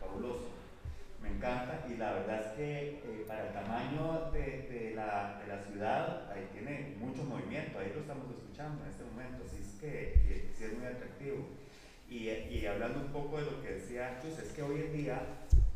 fabuloso. 0.00 0.50
Me 1.24 1.30
encanta 1.30 1.86
y 1.88 1.96
la 1.96 2.12
verdad 2.12 2.40
es 2.42 2.52
que 2.52 2.88
eh, 3.00 3.24
para 3.26 3.48
el 3.48 3.54
tamaño 3.54 4.30
de, 4.30 4.92
la, 4.94 5.40
ciudad 5.66 6.30
ahí 6.30 6.46
tiene 6.52 6.96
mucho 7.00 7.24
movimiento, 7.24 7.78
ahí 7.78 7.90
lo 7.94 8.00
estamos 8.00 8.28
escuchando 8.28 8.84
en 8.84 8.90
este 8.90 9.04
momento, 9.04 9.44
así 9.46 9.62
es 9.62 9.80
que, 9.80 10.20
que 10.20 10.52
sí 10.54 10.64
es 10.64 10.78
muy 10.78 10.86
atractivo. 10.86 11.48
Y, 12.10 12.28
y, 12.28 12.66
hablando 12.66 13.00
un 13.00 13.08
poco 13.08 13.38
de 13.38 13.50
lo 13.50 13.62
que 13.62 13.72
decía 13.80 14.20
Chus, 14.20 14.38
es 14.38 14.52
que 14.52 14.62
hoy 14.62 14.82
en 14.82 14.92
día 14.92 15.22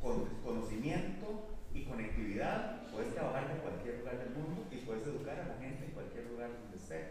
con 0.03 0.27
conocimiento 0.45 1.49
y 1.73 1.85
conectividad 1.85 2.83
puedes 2.93 3.15
trabajar 3.15 3.51
en 3.51 3.59
cualquier 3.65 4.01
lugar 4.01 4.19
del 4.19 4.31
mundo 4.37 4.67
y 4.71 4.77
puedes 4.85 5.05
educar 5.05 5.41
a 5.41 5.49
la 5.49 5.57
gente 5.57 5.87
en 5.87 5.93
cualquier 5.93 6.27
lugar 6.27 6.51
donde 6.53 6.77
esté. 6.77 7.09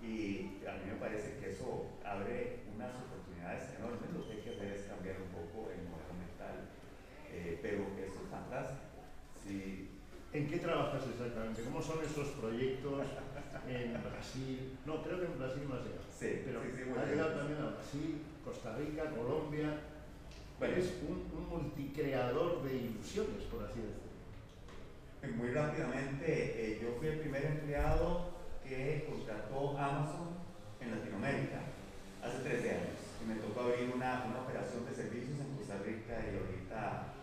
Y 0.00 0.64
a 0.64 0.72
mí 0.80 0.88
me 0.88 0.96
parece 0.96 1.36
que 1.38 1.50
eso 1.50 1.92
abre 2.02 2.64
unas 2.74 2.96
oportunidades 3.04 3.68
enormes, 3.76 4.08
lo 4.16 4.24
que 4.26 4.32
hay 4.32 4.40
que 4.40 4.50
hacer 4.56 4.72
es 4.72 4.82
cambiar 4.88 5.16
un 5.20 5.28
poco 5.28 5.68
el 5.70 5.84
modelo 5.84 6.16
mental 6.16 6.72
eh, 7.36 7.58
pero 7.60 7.84
eso 8.00 8.22
es 8.24 8.30
fantástico. 8.30 9.04
Sí. 9.44 9.90
¿En 10.32 10.48
qué 10.48 10.58
trabajas 10.58 11.02
exactamente? 11.08 11.62
¿Cómo 11.62 11.80
son 11.80 12.04
estos 12.04 12.28
proyectos 12.40 13.06
en 13.68 13.92
Brasil? 14.02 14.78
No, 14.84 15.02
creo 15.02 15.20
que 15.20 15.26
en 15.26 15.38
Brasil 15.38 15.62
no 15.68 15.74
has 15.76 15.84
llegado. 15.84 16.04
Sí, 16.10 16.42
pero 16.44 16.62
sí, 16.62 16.68
sí, 16.76 16.82
has 16.98 17.08
llegado 17.08 17.30
también 17.36 17.60
a 17.60 17.70
Brasil, 17.70 18.22
Costa 18.44 18.76
Rica, 18.76 19.10
Colombia. 19.10 19.80
Bueno, 20.58 20.74
Eres 20.74 20.92
un, 21.08 21.24
un, 21.36 21.48
multicreador 21.48 22.62
de 22.64 22.76
ilusiones, 22.76 23.44
por 23.50 23.64
así 23.64 23.80
decirlo. 23.80 24.06
Muy 25.36 25.52
rápidamente, 25.52 26.26
eh, 26.26 26.80
yo 26.82 26.96
fui 26.98 27.08
el 27.08 27.18
primer 27.20 27.44
empleado 27.44 28.36
que 28.62 29.06
contrató 29.08 29.76
Amazon 29.78 30.36
en 30.80 30.90
Latinoamérica 30.90 31.60
hace 32.22 32.38
13 32.40 32.70
años. 32.70 32.98
Y 33.22 33.28
me 33.28 33.34
tocó 33.36 33.60
abrir 33.60 33.92
una, 33.94 34.24
una 34.26 34.42
operación 34.42 34.84
de 34.86 34.94
servicios 34.94 35.38
en 35.40 35.56
Costa 35.56 35.78
Rica 35.84 36.20
y 36.20 36.36
ahorita 36.36 37.14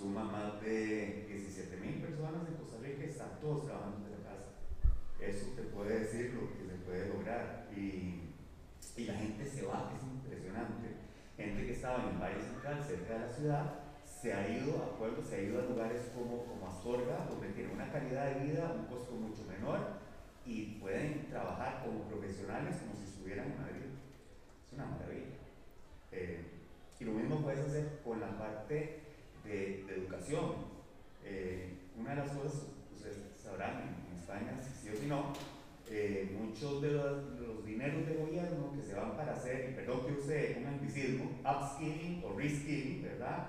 suma 0.00 0.24
más 0.24 0.60
de 0.62 1.26
17 1.28 1.76
mil 1.76 2.00
personas 2.00 2.48
en 2.48 2.54
Costa 2.54 2.78
Rica 2.82 3.04
y 3.04 3.10
están 3.10 3.40
todos 3.40 3.66
trabajando 3.66 4.08
desde 4.08 4.24
casa. 4.24 4.48
Eso 5.20 5.52
te 5.56 5.62
puede 5.62 6.00
decir 6.00 6.32
lo 6.34 6.48
que 6.56 6.64
se 6.64 6.78
puede 6.84 7.08
lograr. 7.08 7.68
Y, 7.76 8.32
y 8.96 9.04
la 9.04 9.14
gente 9.14 9.44
se 9.44 9.66
va, 9.66 9.92
es 9.96 10.02
impresionante. 10.02 10.88
Gente 11.36 11.66
que 11.66 11.72
estaba 11.72 12.04
en 12.04 12.14
el 12.16 12.20
Valle 12.20 12.42
Central, 12.42 12.82
cerca 12.82 13.14
de 13.14 13.20
la 13.20 13.32
ciudad, 13.32 13.64
se 14.04 14.32
ha 14.34 14.48
ido 14.48 14.76
a 14.76 14.98
pueblos, 14.98 15.24
se 15.26 15.36
ha 15.36 15.42
ido 15.42 15.60
a 15.60 15.64
lugares 15.64 16.12
como, 16.14 16.44
como 16.44 16.68
Astorga, 16.68 17.26
donde 17.28 17.48
tiene 17.48 17.72
una 17.72 17.90
calidad 17.90 18.34
de 18.34 18.44
vida, 18.44 18.72
un 18.76 18.84
costo 18.86 19.14
mucho 19.40 19.50
menor 19.50 20.00
y 20.46 20.78
pueden 20.80 21.26
trabajar 21.28 21.82
como 21.84 22.04
profesionales 22.04 22.76
como 22.76 22.94
si 22.96 23.04
estuvieran 23.04 23.46
en 23.46 23.58
Madrid. 23.60 23.86
Es 24.66 24.72
una 24.72 24.86
maravilla. 24.86 25.36
Eh, 26.12 26.44
y 26.98 27.04
lo 27.04 27.12
mismo 27.12 27.42
puedes 27.42 27.60
hacer 27.60 28.00
con 28.04 28.20
la 28.20 28.36
parte 28.38 29.00
de, 29.44 29.84
de 29.86 29.94
educación. 29.94 30.54
Eh, 31.24 31.74
una 31.96 32.10
de 32.10 32.16
las 32.16 32.30
cosas, 32.30 32.66
ustedes 32.94 33.18
sabrán 33.36 33.82
en, 33.82 34.10
España, 34.18 34.56
si 34.62 34.88
sí 34.88 34.94
o 34.94 35.00
si 35.00 35.06
no, 35.06 35.32
eh, 35.90 36.36
muchos 36.38 36.82
de 36.82 36.92
los, 36.92 37.40
los, 37.40 37.66
dineros 37.66 38.06
de 38.06 38.14
gobierno 38.14 38.72
que 38.76 38.82
se 38.82 38.94
van 38.94 39.16
para 39.16 39.32
hacer, 39.32 39.74
perdón 39.74 40.06
que 40.06 40.12
use 40.12 40.56
un 40.60 40.66
anglicismo, 40.66 41.30
upskilling 41.44 42.22
o 42.24 42.38
reskilling, 42.38 43.02
¿verdad? 43.02 43.48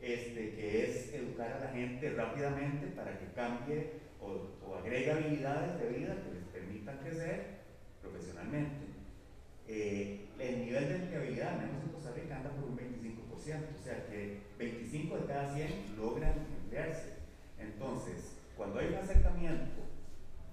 Este, 0.00 0.54
que 0.54 0.84
es 0.84 1.14
educar 1.14 1.52
a 1.52 1.60
la 1.60 1.70
gente 1.70 2.10
rápidamente 2.10 2.88
para 2.88 3.18
que 3.18 3.26
cambie 3.32 4.07
o, 4.64 4.76
agregue 4.76 5.10
habilidades 5.10 5.80
de 5.80 5.88
vida 5.88 6.14
que 6.22 6.34
les 6.34 6.44
permitan 6.52 6.98
crecer 6.98 7.58
profesionalmente. 8.00 8.86
Eh, 9.66 10.28
el 10.38 10.64
nivel 10.64 10.88
de 10.88 10.94
empleabilidad, 10.96 11.58
menos 11.58 11.82
en 11.82 11.90
Costa 11.90 12.12
Rica, 12.12 12.36
anda 12.36 12.50
por 12.50 12.70
un 12.70 12.76
25%, 12.76 13.30
o 13.34 13.82
sea 13.82 14.06
que 14.06 14.40
25 14.58 15.18
de 15.18 15.26
cada 15.26 15.54
100 15.54 15.96
logran 15.96 16.34
emplearse. 16.62 17.14
Entonces, 17.58 18.36
cuando 18.56 18.78
hay 18.78 18.88
un 18.88 18.94
acercamiento 18.94 19.82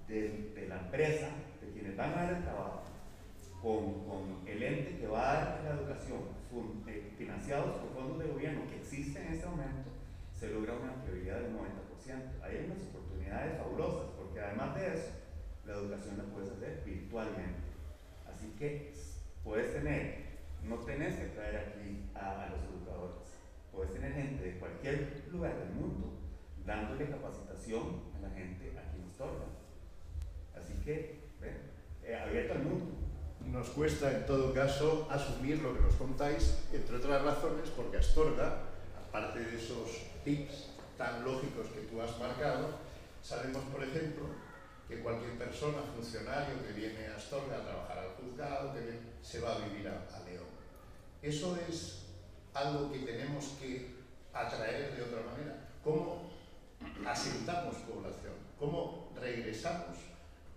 de, 0.08 0.52
de 0.54 0.68
la 0.68 0.78
empresa, 0.80 1.28
de 1.60 1.72
quienes 1.72 1.96
van 1.96 2.12
a 2.12 2.22
dar 2.22 2.34
el 2.34 2.42
trabajo, 2.42 2.82
con, 3.62 4.04
con, 4.04 4.46
el 4.46 4.62
ente 4.62 4.98
que 4.98 5.06
va 5.06 5.30
a 5.30 5.34
dar 5.34 5.64
la 5.64 5.70
educación, 5.80 6.36
eh, 6.86 7.12
financiados 7.18 7.76
por 7.76 7.90
fondos 7.92 8.18
de 8.18 8.32
gobierno 8.32 8.68
que 8.70 8.76
existen 8.76 9.26
en 9.26 9.32
este 9.34 9.46
momento, 9.46 9.90
se 10.32 10.50
logra 10.50 10.74
una 10.74 10.94
empleabilidad 10.94 11.40
del 11.40 11.52
90%. 11.52 12.42
Ahí 12.42 12.56
hay 12.56 12.64
unas 12.66 12.82
oportunidades 12.88 13.58
fabulosas, 13.58 14.10
porque 14.16 14.40
además 14.56 14.74
de 14.76 14.94
eso, 14.94 15.10
la 15.66 15.72
educación 15.74 16.18
la 16.18 16.24
puedes 16.24 16.50
hacer 16.50 16.82
virtualmente. 16.84 17.60
Así 18.32 18.54
que 18.58 18.92
puedes 19.44 19.72
tener, 19.72 20.24
no 20.62 20.76
tenés 20.76 21.16
que 21.16 21.26
traer 21.26 21.56
aquí 21.56 22.10
a, 22.14 22.44
a, 22.44 22.48
los 22.50 22.60
educadores, 22.60 23.16
puedes 23.72 23.92
tener 23.92 24.12
gente 24.14 24.44
de 24.44 24.58
cualquier 24.58 25.24
lugar 25.30 25.56
del 25.58 25.70
mundo 25.70 26.12
dándole 26.64 27.08
capacitación 27.08 28.02
a 28.16 28.20
la 28.22 28.30
gente 28.30 28.72
aquí 28.78 28.98
en 28.98 29.08
Astorga. 29.08 29.46
Así 30.56 30.72
que, 30.84 31.20
ven, 31.40 31.58
eh, 32.02 32.16
abierto 32.16 32.54
al 32.54 32.62
mundo. 32.62 32.92
Nos 33.44 33.68
cuesta 33.68 34.10
en 34.10 34.26
todo 34.26 34.52
caso 34.52 35.06
asumir 35.10 35.60
lo 35.62 35.74
que 35.74 35.80
nos 35.80 35.94
contáis, 35.94 36.64
entre 36.72 36.96
otras 36.96 37.22
razones, 37.22 37.68
porque 37.70 37.98
Astorga, 37.98 38.62
aparte 39.08 39.40
de 39.40 39.56
esos 39.56 40.02
tips 40.24 40.70
tan 40.98 41.24
lógicos 41.24 41.68
que 41.68 41.82
tú 41.82 42.00
has 42.00 42.18
marcado, 42.18 42.86
sabemos, 43.22 43.62
por 43.64 43.82
ejemplo, 43.82 44.24
que 44.88 45.00
cualquier 45.00 45.36
persona, 45.36 45.78
funcionario 45.94 46.64
que 46.64 46.72
viene 46.72 47.08
a 47.08 47.16
Astorga 47.16 47.56
a 47.56 47.64
trabajar 47.64 47.98
al 47.98 48.10
juzgado, 48.14 48.72
que 48.72 48.98
se 49.22 49.40
va 49.40 49.56
a 49.56 49.58
vivir 49.58 49.88
a, 49.88 50.06
a, 50.16 50.22
León. 50.24 50.46
Eso 51.22 51.58
es 51.68 52.02
algo 52.54 52.92
que 52.92 53.00
tenemos 53.00 53.44
que 53.60 53.96
atraer 54.32 54.94
de 54.94 55.02
otra 55.02 55.22
manera. 55.30 55.68
¿Cómo 55.82 56.30
asentamos 57.06 57.76
población? 57.76 58.34
¿Cómo 58.58 59.12
regresamos 59.20 59.98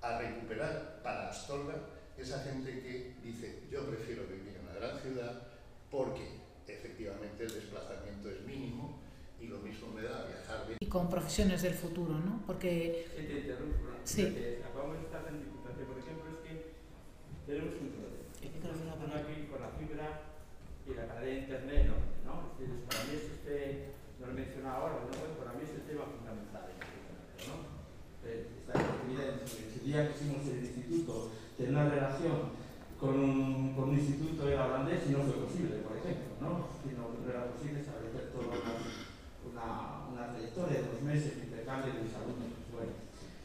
a 0.01 0.19
recuperar 0.19 1.01
para 1.03 1.29
Astorga 1.29 1.75
esa 2.17 2.39
gente 2.43 2.81
que 2.81 3.15
dice 3.23 3.63
yo 3.71 3.85
prefiero 3.85 4.23
vivir 4.23 4.55
en 4.55 4.67
una 4.67 4.73
gran 4.73 4.99
ciudad 4.99 5.41
porque 5.89 6.39
efectivamente 6.67 7.43
el 7.43 7.53
desplazamiento 7.53 8.29
es 8.29 8.41
mínimo 8.41 8.99
y 9.41 9.47
lo 9.47 9.59
mismo 9.59 9.87
me 9.95 10.03
da 10.03 10.25
viajar 10.25 10.67
de... 10.67 10.77
Y 10.79 10.85
con 10.87 11.09
profesiones 11.09 11.61
del 11.61 11.73
futuro, 11.73 12.13
¿no? 12.19 12.41
Porque... 12.45 13.07
Sí, 13.15 13.25
te 13.25 13.39
interrumpo. 13.39 13.77
Sí. 14.03 14.23
Acabamos 14.65 14.97
de 14.97 15.03
estar 15.05 15.25
en 15.29 15.39
Diputación, 15.39 15.87
por 15.87 15.97
ejemplo, 15.99 16.25
es 16.31 16.39
que 16.43 16.73
tenemos 17.45 17.73
un 17.79 17.89
problema. 17.89 18.09
Uno 18.99 19.15
aquí 19.15 19.47
con 19.49 19.61
la 19.61 19.69
fibra 19.73 20.07
y 20.85 20.93
la 20.93 21.07
cadena 21.07 21.25
de 21.25 21.39
internet, 21.39 21.87
¿no? 21.87 21.97
¿no? 22.25 22.53
Es 22.53 22.67
decir, 22.67 22.83
para 22.85 23.03
mí 23.05 23.11
es 23.15 23.25
este, 23.31 23.55
no 24.19 24.25
lo 24.27 24.31
he 24.31 24.35
mencionado 24.35 24.75
ahora, 24.75 24.95
¿no? 25.07 25.39
para 25.39 25.53
mí 25.57 25.63
es 25.63 25.71
el 25.71 25.83
tema 25.87 26.03
fundamental. 26.05 26.67
¿no? 27.47 27.79
Esta 28.21 28.73
oportunidad, 28.75 29.39
el 29.39 29.81
día 29.85 30.05
que 30.05 30.13
hicimos 30.13 30.45
el 30.45 30.59
instituto, 30.59 31.31
tener 31.57 31.71
una 31.71 31.89
relación 31.89 32.59
con 32.99 33.15
un, 33.15 33.73
con 33.73 33.89
un 33.89 33.97
instituto 33.97 34.43
holandés 34.43 35.07
y 35.07 35.11
no 35.15 35.23
fue 35.23 35.47
posible, 35.47 35.79
por 35.87 35.95
ejemplo, 35.95 36.35
¿no? 36.41 36.67
Si 36.83 36.91
no, 36.93 37.15
no 37.15 37.29
era 37.31 37.47
posible 37.47 37.79
una, 37.79 38.18
una, 39.45 40.09
una 40.11 40.33
trayectoria 40.33 40.81
de 40.81 40.87
dos 40.87 41.01
meses 41.01 41.37
de 41.37 41.43
intercambio 41.45 41.93
de 41.93 42.01
mis 42.01 42.15
alumnos. 42.15 42.49
Bueno, 42.71 42.93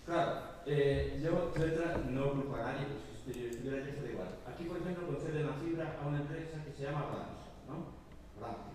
claro, 0.07 0.55
yo, 0.67 1.23
yo 1.23 2.11
no 2.11 2.33
culpo 2.33 2.57
a 2.57 2.73
nadie, 2.73 2.87
pues 2.87 3.37
si 3.37 3.47
estuviera 3.47 3.85
yo 3.85 4.11
igual. 4.11 4.29
Aquí, 4.47 4.65
por 4.65 4.79
ejemplo, 4.79 5.07
conceden 5.07 5.47
la 5.47 5.55
fibra 5.55 5.97
a 6.01 6.07
una 6.07 6.21
empresa 6.21 6.65
que 6.65 6.73
se 6.73 6.85
llama 6.85 7.07
Rams, 7.13 7.41
¿no? 7.69 7.95
Rams. 8.41 8.75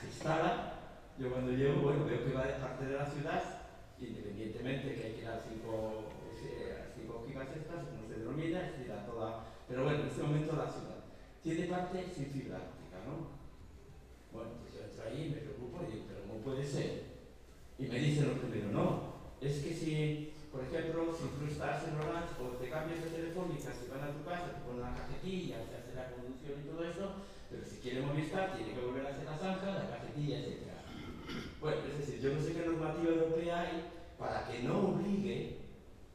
Se 0.00 0.06
instala, 0.06 0.74
yo 1.18 1.30
cuando 1.30 1.52
llego, 1.52 1.80
bueno, 1.82 2.04
veo 2.04 2.24
que 2.24 2.32
va 2.32 2.46
de 2.46 2.54
parte 2.54 2.86
de 2.86 2.96
la 2.96 3.06
ciudad, 3.06 3.42
independientemente 3.98 4.94
que 4.94 5.04
hay 5.04 5.14
que 5.14 5.22
dar 5.22 5.42
5 5.48 6.14
gigas 7.26 7.48
estas, 7.56 7.86
como 7.88 8.06
se 8.08 8.20
denomina, 8.20 8.66
es 8.66 8.78
decir, 8.78 8.92
a 8.92 9.06
toda... 9.06 9.44
Pero 9.68 9.84
bueno, 9.84 10.00
en 10.00 10.06
este 10.08 10.22
momento 10.22 10.56
la 10.56 10.70
ciudad. 10.70 11.04
Tiene 11.42 11.66
parte 11.66 12.06
sin 12.14 12.26
fibra 12.26 12.58
óptica, 12.58 12.98
¿no? 13.06 13.28
Bueno, 14.32 14.50
pues 15.04 15.12
ahí, 15.12 15.30
me 15.30 15.44
preocupo 15.44 15.84
y 15.84 15.92
digo, 15.92 16.04
pero 16.08 16.20
¿cómo 16.24 16.40
puede 16.40 16.64
ser? 16.64 17.14
Y 17.78 17.86
me 17.86 17.98
dicen 17.98 18.28
lo 18.28 18.40
primero, 18.40 18.72
no, 18.72 19.14
es 19.40 19.60
que 19.60 19.74
si, 19.74 20.32
por 20.50 20.64
ejemplo, 20.64 21.12
si 21.12 21.28
tú 21.36 21.44
estás 21.50 21.84
en 21.88 21.96
Orange 22.00 22.32
o 22.40 22.56
te 22.56 22.70
cambias 22.70 23.04
de 23.04 23.10
telefónica, 23.10 23.74
si 23.74 23.90
van 23.90 24.08
a 24.08 24.14
tu 24.14 24.24
casa, 24.24 24.56
te 24.56 24.64
ponen 24.64 24.82
la 24.82 24.96
cajetilla, 24.96 25.60
se 25.68 25.76
hace 25.76 25.94
la 25.94 26.10
conducción 26.14 26.60
y 26.60 26.68
todo 26.68 26.84
eso, 26.84 27.06
pero 27.50 27.62
si 27.66 27.76
quiere 27.82 28.02
Movistar, 28.02 28.56
tiene 28.56 28.72
que 28.72 28.80
volver 28.80 29.06
a 29.06 29.10
hacer 29.10 29.24
la 29.24 29.36
zanja, 29.36 29.66
la 29.66 29.90
cajetilla, 29.90 30.38
etc. 30.40 30.74
Bueno, 31.60 31.80
es 31.90 31.98
decir, 31.98 32.20
yo 32.20 32.34
no 32.34 32.40
sé 32.40 32.52
qué 32.52 32.66
normativa 32.66 33.10
europea 33.10 33.60
hay 33.60 33.84
para 34.18 34.46
que 34.46 34.62
no 34.62 34.94
obligue, 34.94 35.58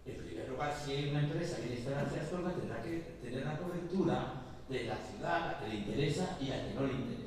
en 0.05 0.17
primer 0.17 0.49
lugar, 0.49 0.73
si 0.73 0.91
hay 0.93 1.09
una 1.09 1.21
empresa 1.21 1.57
que 1.57 1.75
instalarse 1.75 2.19
a 2.19 2.23
Astorga, 2.23 2.53
tendrá 2.53 2.81
que 2.81 3.19
tener 3.21 3.45
la 3.45 3.57
cobertura 3.57 4.41
de 4.69 4.83
la 4.85 4.97
ciudad, 4.97 5.49
a 5.49 5.59
que 5.59 5.67
le 5.67 5.75
interesa 5.75 6.37
y 6.39 6.51
a 6.51 6.65
que 6.65 6.73
no 6.73 6.87
le 6.87 6.93
interesa. 6.93 7.18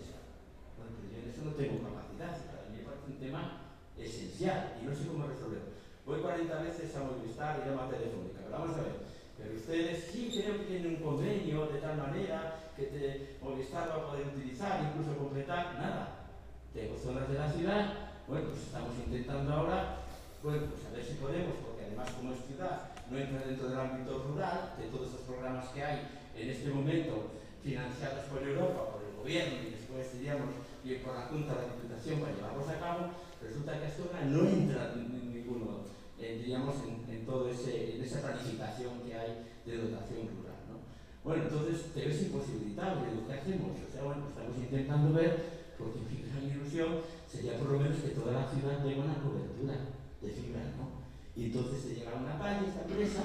No 1.43 1.51
tengo 1.59 1.83
capacidad, 1.83 2.39
para 2.55 2.71
mí 2.71 2.79
me 2.79 2.85
parece 2.87 3.07
un 3.11 3.19
tema 3.19 3.67
esencial 3.99 4.79
y 4.81 4.87
no 4.87 4.95
sé 4.95 5.07
cómo 5.11 5.27
resolverlo. 5.27 5.75
Voy 6.07 6.21
40 6.21 6.63
veces 6.63 6.95
a 6.95 7.03
Movistar 7.03 7.59
y 7.59 7.69
llamo 7.69 7.83
a 7.83 7.91
Telefónica, 7.91 8.47
pero 8.47 8.59
vamos 8.59 8.79
a 8.79 8.83
ver. 8.83 8.97
Pero 9.39 9.59
ustedes 9.59 10.11
sí 10.13 10.31
creo 10.31 10.59
que 10.59 10.71
tienen 10.71 10.95
un 10.95 11.03
convenio 11.03 11.67
de 11.67 11.81
tal 11.81 11.99
manera 11.99 12.71
que 12.77 12.85
te, 12.95 13.37
Movistar 13.43 13.91
va 13.91 13.97
a 13.97 14.07
poder 14.07 14.27
utilizar, 14.29 14.87
incluso 14.87 15.19
completar, 15.19 15.75
nada. 15.75 16.31
tengo 16.73 16.97
zonas 16.97 17.29
de 17.29 17.35
la 17.35 17.51
ciudad, 17.51 18.13
bueno, 18.29 18.47
pues 18.51 18.63
estamos 18.63 18.95
intentando 19.05 19.53
ahora, 19.53 19.99
bueno, 20.43 20.67
pues 20.71 20.87
a 20.87 20.95
ver 20.95 21.05
si 21.05 21.15
podemos, 21.19 21.55
porque 21.67 21.91
además 21.91 22.09
como 22.15 22.33
es 22.35 22.47
ciudad, 22.47 22.95
no 23.11 23.19
entra 23.19 23.43
dentro 23.43 23.69
del 23.69 23.79
ámbito 23.79 24.23
rural, 24.31 24.75
de 24.79 24.87
todos 24.95 25.09
esos 25.09 25.27
programas 25.27 25.69
que 25.75 25.83
hay 25.83 26.07
en 26.37 26.51
este 26.51 26.71
momento 26.71 27.35
financiados 27.63 28.27
por 28.31 28.43
Europa, 28.43 28.95
por 28.95 29.03
el 29.03 29.17
gobierno 29.19 29.59
y 29.59 29.71
después, 29.71 30.07
diríamos, 30.19 30.51
y 30.85 30.95
por 30.97 31.15
la 31.15 31.27
Junta 31.27 31.55
de 31.55 31.67
la 31.67 31.75
Diputación 31.75 32.21
para 32.21 32.35
llevarlos 32.35 32.69
a 32.69 32.81
cabo, 32.81 33.01
resulta 33.41 33.79
que 33.79 33.87
Astorga 33.87 34.21
no 34.27 34.49
entra 34.49 34.93
en 34.95 35.33
ninguno, 35.33 35.87
eh, 36.19 36.39
diríamos, 36.43 36.75
en, 36.83 37.07
en 37.07 37.27
todo 37.27 37.49
ese, 37.49 37.97
en 37.97 38.03
esa 38.03 38.21
planificación 38.21 39.01
que 39.07 39.15
hay 39.15 39.47
de 39.65 39.77
dotación 39.79 40.27
rural. 40.35 40.59
¿no? 40.67 40.83
Bueno, 41.23 41.45
entonces 41.45 41.93
te 41.95 42.07
ves 42.07 42.23
imposibilitado, 42.23 43.07
¿y 43.07 43.27
¿qué 43.27 43.35
hacemos? 43.35 43.71
O 43.79 43.93
sea, 43.93 44.03
bueno, 44.03 44.27
estamos 44.29 44.59
intentando 44.59 45.15
ver, 45.15 45.63
porque 45.79 46.01
mi 46.03 46.27
gran 46.27 46.43
ilusión 46.51 46.99
sería 47.31 47.59
por 47.59 47.71
lo 47.71 47.79
menos 47.79 47.99
que 48.03 48.19
toda 48.19 48.33
la 48.33 48.51
ciudad 48.51 48.83
tenga 48.83 49.05
una 49.05 49.23
cobertura 49.23 49.75
de 50.21 50.29
fibra, 50.31 50.63
¿no? 50.77 51.03
Y 51.35 51.47
entonces 51.47 51.85
te 51.85 51.95
llega 51.95 52.19
una 52.19 52.39
calle, 52.39 52.69
esta 52.69 52.83
empresa, 52.83 53.23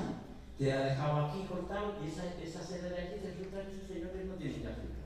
te 0.58 0.72
ha 0.72 0.86
dejado 0.86 1.26
aquí 1.26 1.46
cortado 1.50 1.96
y 2.02 2.08
esa, 2.08 2.24
esa 2.38 2.64
sede 2.64 2.90
de 2.90 3.02
aquí 3.02 3.16
resulta 3.26 3.66
que 3.66 3.72
esos 3.74 3.88
señores 3.88 4.26
no 4.26 4.34
tienen 4.36 4.64
ya 4.64 4.78
fibra. 4.78 4.97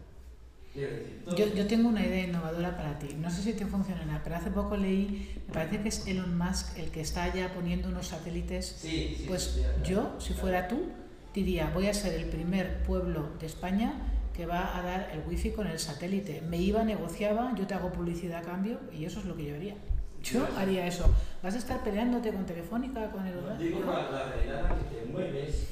Yo, 0.74 1.54
yo, 1.54 1.68
tengo 1.68 1.90
una 1.90 2.06
idea 2.06 2.28
innovadora 2.28 2.78
para 2.78 2.98
ti. 2.98 3.10
No 3.20 3.30
sé 3.30 3.42
si 3.42 3.54
te 3.54 3.66
funcionará, 3.66 4.22
pero 4.24 4.38
hace 4.38 4.52
poco 4.52 4.78
leí, 4.78 5.30
me 5.48 5.54
parece 5.54 5.82
que 5.82 5.90
es 5.90 6.08
Elon 6.08 6.38
Musk 6.38 6.78
el 6.78 6.92
que 6.92 7.02
está 7.02 7.34
ya 7.34 7.54
poniendo 7.54 7.90
unos 7.90 8.08
satélites. 8.08 8.78
Sí, 8.80 9.16
sí, 9.18 9.26
pues 9.28 9.44
sí, 9.44 9.62
sí, 9.62 9.92
yo, 9.92 10.16
si 10.20 10.34
fuera 10.34 10.70
tú, 10.70 10.88
diría, 11.34 11.72
voy 11.74 11.88
a 11.88 11.94
ser 11.94 12.14
el 12.14 12.26
primer 12.26 12.84
pueblo 12.84 13.32
de 13.40 13.48
España 13.48 13.96
que 14.34 14.46
va 14.46 14.78
a 14.78 14.82
dar 14.82 15.12
el 15.14 15.22
wifi 15.28 15.52
con 15.52 15.68
el 15.68 15.78
satélite. 15.78 16.42
Me 16.42 16.58
iba, 16.58 16.84
negociaba, 16.84 17.54
yo 17.58 17.68
te 17.68 17.74
hago 17.74 17.92
publicidad 17.92 18.40
a 18.40 18.44
cambio 18.44 18.80
y 18.98 19.04
eso 19.04 19.20
es 19.20 19.26
lo 19.26 19.36
que 19.36 19.46
yo 19.48 19.56
haría. 19.56 19.76
Yo 20.24 20.48
haría 20.58 20.88
eso. 20.88 21.14
¿Vas 21.44 21.56
a 21.56 21.58
estar 21.58 21.84
peleándote 21.84 22.32
con 22.32 22.46
Telefónica, 22.46 23.12
con 23.12 23.26
el... 23.26 23.58
Digo, 23.58 23.82
la, 23.86 24.10
la 24.10 24.32
realidad 24.32 24.78
que 24.78 24.96
te 24.96 25.06
mueves, 25.12 25.68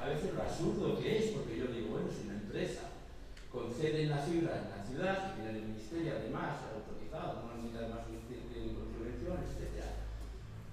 a 0.00 0.06
veces 0.06 0.34
lo 0.34 0.42
absurdo 0.42 0.98
que 0.98 1.18
es, 1.18 1.24
porque 1.32 1.56
yo 1.56 1.66
digo, 1.66 1.90
bueno, 1.90 2.08
si 2.10 2.26
una 2.26 2.34
empresa 2.34 2.80
conceden 3.50 4.10
la 4.10 4.18
fibra 4.18 4.62
en 4.62 4.70
la 4.70 4.84
ciudad, 4.84 5.34
que 5.34 5.50
el 5.50 5.62
ministerio 5.66 6.12
además 6.16 6.70
autorizado, 6.70 7.42
no 7.42 7.54
necesita 7.56 7.78
además 7.84 8.06
un 8.08 8.20
subvención, 9.20 9.38
etc. 9.42 9.84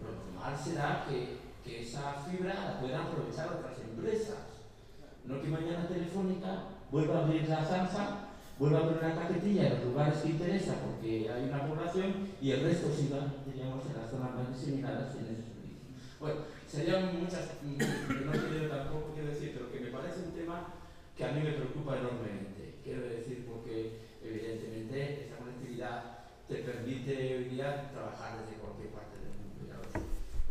Lo 0.02 0.13
normal 0.13 0.54
será 0.58 1.06
que, 1.10 1.42
que 1.63 1.82
esa 1.82 2.24
fibra 2.30 2.54
la 2.54 2.80
puedan 2.80 3.02
aprovechar 3.02 3.50
otras 3.50 3.78
empresas. 3.80 4.62
No 5.26 5.42
que 5.42 5.48
mañana 5.48 5.88
Telefónica 5.88 6.78
vuelva 6.92 7.20
a 7.20 7.24
abrir 7.26 7.50
la 7.50 7.66
zanja, 7.66 8.30
vuelva 8.58 8.80
a 8.80 8.82
poner 8.84 9.04
una 9.04 9.16
cajetilla 9.16 9.68
en 9.68 9.74
los 9.74 9.84
lugares 9.86 10.20
que 10.20 10.30
interesa 10.30 10.76
porque 10.86 11.30
hay 11.30 11.50
una 11.50 11.68
población 11.68 12.30
y 12.42 12.52
el 12.52 12.63
resto 12.63 12.94
siga, 12.94 13.34
diríamos, 13.46 13.86
en 13.86 14.02
las 14.02 14.10
zonas 14.10 14.36
más 14.36 14.56
diseminadas 14.56 15.16
en 15.16 15.26
ese 15.26 15.44
servicio. 15.44 15.88
Bueno, 16.20 16.42
serían 16.68 17.20
muchas, 17.20 17.60
que 17.60 18.26
no 18.26 18.32
quiero 18.32 18.70
tampoco 18.70 19.13
quiero 19.13 19.30
decir, 19.30 19.52
pero 19.54 19.72
que 19.72 19.80
me 19.82 19.92
parece 19.92 20.22
un 20.22 20.32
tema 20.32 20.74
que 21.16 21.26
a 21.26 21.32
mí 21.32 21.42
me 21.42 21.52
preocupa 21.52 21.98
enormemente 21.98 22.57
quiero 22.88 23.02
decir 23.02 23.45
porque 23.45 24.00
evidentemente 24.23 25.26
esa 25.26 25.36
conectividad 25.36 26.04
te 26.47 26.56
permite 26.56 27.36
hoy 27.36 27.43
día 27.43 27.91
trabajar 27.91 28.39
desde 28.39 28.62
cualquier 28.62 28.88
parte 28.89 29.17
del 29.19 29.36
mundo. 29.36 29.76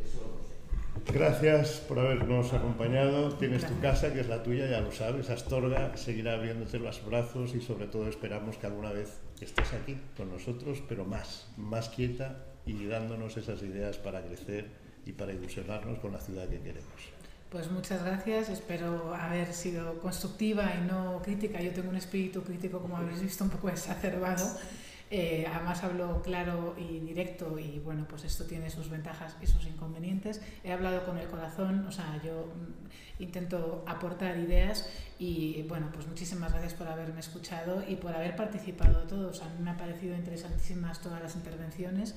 Eso 0.05 0.37
lo 0.37 0.45
sé. 0.45 1.13
Gracias 1.13 1.81
por 1.89 1.99
habernos 1.99 2.53
acompañado. 2.53 3.33
Tienes 3.37 3.67
tu 3.67 3.81
casa, 3.81 4.13
que 4.13 4.21
es 4.21 4.29
la 4.29 4.43
tuya, 4.43 4.69
ya 4.69 4.83
lo 4.83 4.93
sabes. 4.93 5.31
Astorga 5.31 5.97
seguirá 5.97 6.35
abriéndote 6.35 6.79
los 6.79 7.05
brazos 7.07 7.55
y 7.55 7.63
sobre 7.63 7.87
todo 7.87 8.07
esperamos 8.07 8.59
que 8.59 8.67
alguna 8.67 8.93
vez 8.93 9.19
estés 9.41 9.73
aquí 9.73 9.97
con 10.15 10.31
nosotros, 10.31 10.83
pero 10.87 11.07
más, 11.07 11.49
más 11.57 11.89
quieta 11.89 12.45
y 12.67 12.85
dándonos 12.85 13.39
esas 13.39 13.63
ideas 13.63 13.97
para 13.97 14.23
crecer 14.23 14.67
y 15.07 15.13
para 15.13 15.33
ilusionarnos 15.33 16.01
con 16.01 16.13
la 16.13 16.21
ciudad 16.21 16.47
que 16.49 16.61
queremos. 16.61 17.16
Pues 17.51 17.71
muchas 17.71 18.03
gracias, 18.03 18.49
espero 18.49 19.15
haber 19.15 19.53
sido 19.53 20.01
constructiva 20.01 20.75
y 20.75 20.85
no 20.85 21.23
crítica. 21.23 21.61
Yo 21.63 21.73
tengo 21.73 21.91
un 21.91 21.97
espíritu 21.97 22.43
crítico, 22.43 22.81
como 22.81 22.97
habéis 22.97 23.23
visto, 23.23 23.45
un 23.45 23.51
poco 23.51 23.69
exacerbado. 23.71 24.45
Eh, 25.09 25.47
además 25.49 25.85
hablo 25.85 26.21
claro 26.23 26.75
y 26.77 26.99
directo 26.99 27.57
y 27.61 27.79
bueno, 27.79 28.05
pues 28.09 28.25
esto 28.25 28.45
tiene 28.45 28.69
sus 28.69 28.91
ventajas 28.91 29.37
y 29.41 29.47
sus 29.47 29.65
inconvenientes. 29.65 30.43
He 30.65 30.73
hablado 30.73 31.05
con 31.05 31.19
el 31.19 31.29
corazón, 31.29 31.87
o 31.87 31.93
sea, 31.93 32.21
yo 32.25 32.47
mm, 32.47 33.23
intento 33.23 33.85
aportar 33.87 34.37
ideas 34.39 34.91
y 35.21 35.63
bueno, 35.69 35.91
pues 35.93 36.09
muchísimas 36.09 36.51
gracias 36.51 36.75
por 36.75 36.89
haberme 36.89 37.21
escuchado 37.21 37.85
y 37.87 37.95
por 37.95 38.13
haber 38.13 38.35
participado 38.35 39.07
todos. 39.07 39.41
A 39.43 39.49
mí 39.51 39.63
me 39.63 39.71
ha 39.71 39.77
parecido 39.77 40.17
interesantísimas 40.17 41.01
todas 41.01 41.23
las 41.23 41.37
intervenciones 41.37 42.17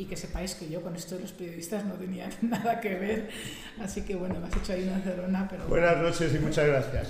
y 0.00 0.06
que 0.06 0.16
sepáis 0.16 0.54
que 0.54 0.66
yo 0.70 0.80
con 0.80 0.96
esto 0.96 1.16
de 1.16 1.20
los 1.22 1.32
periodistas 1.32 1.84
no 1.84 1.92
tenía 1.94 2.28
nada 2.40 2.80
que 2.80 2.94
ver. 2.94 3.28
Así 3.82 4.00
que 4.02 4.14
bueno, 4.16 4.40
me 4.40 4.46
has 4.48 4.56
hecho 4.56 4.72
ahí 4.72 4.84
una 4.88 5.00
cerona, 5.02 5.46
pero... 5.50 5.64
Buenas 5.68 5.96
noches 5.98 6.34
y 6.34 6.38
muchas 6.38 6.66
gracias. 6.66 7.08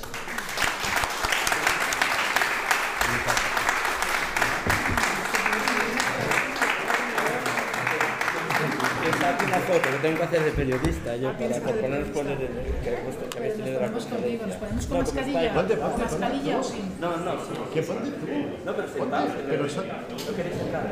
Aquí 9.31 9.45
una 9.47 9.59
foto 9.59 9.81
que 9.91 9.99
tengo 10.03 10.17
que 10.19 10.25
hacer 10.25 10.45
de 10.45 10.51
periodista 10.53 11.17
yo 11.17 11.33
para 11.33 11.61
por 11.61 11.75
ponernos 11.81 12.09
por 12.11 12.27
el 12.27 12.37
que 12.39 13.39
habéis 13.39 13.57
tenido 13.57 13.81
la 13.81 13.89
Nos 13.89 14.05
contigo, 14.07 14.47
nos 14.47 14.57
ponemos 14.57 14.87
con 14.87 14.99
No, 14.99 15.05
como 15.05 15.13
mascarilla, 15.13 15.41
estáis- 15.41 15.55
Ponte, 15.55 15.77
con 15.77 15.91
ponte, 15.91 16.03
mascarilla 16.05 16.59
o 16.59 16.63
sin. 16.63 17.01
No, 17.01 17.17
no, 17.19 17.33
¿Qué 17.75 17.83
ponte 17.83 18.11
tú? 18.11 18.27
no, 18.65 18.73
pero 18.77 18.89
Ponte, 18.89 18.99
sentados. 18.99 19.31
pero 19.49 19.69
son- 19.69 19.89
No 19.89 20.37
queréis 20.37 20.57
sentar. 20.57 20.91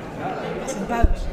Sentados. 0.66 1.26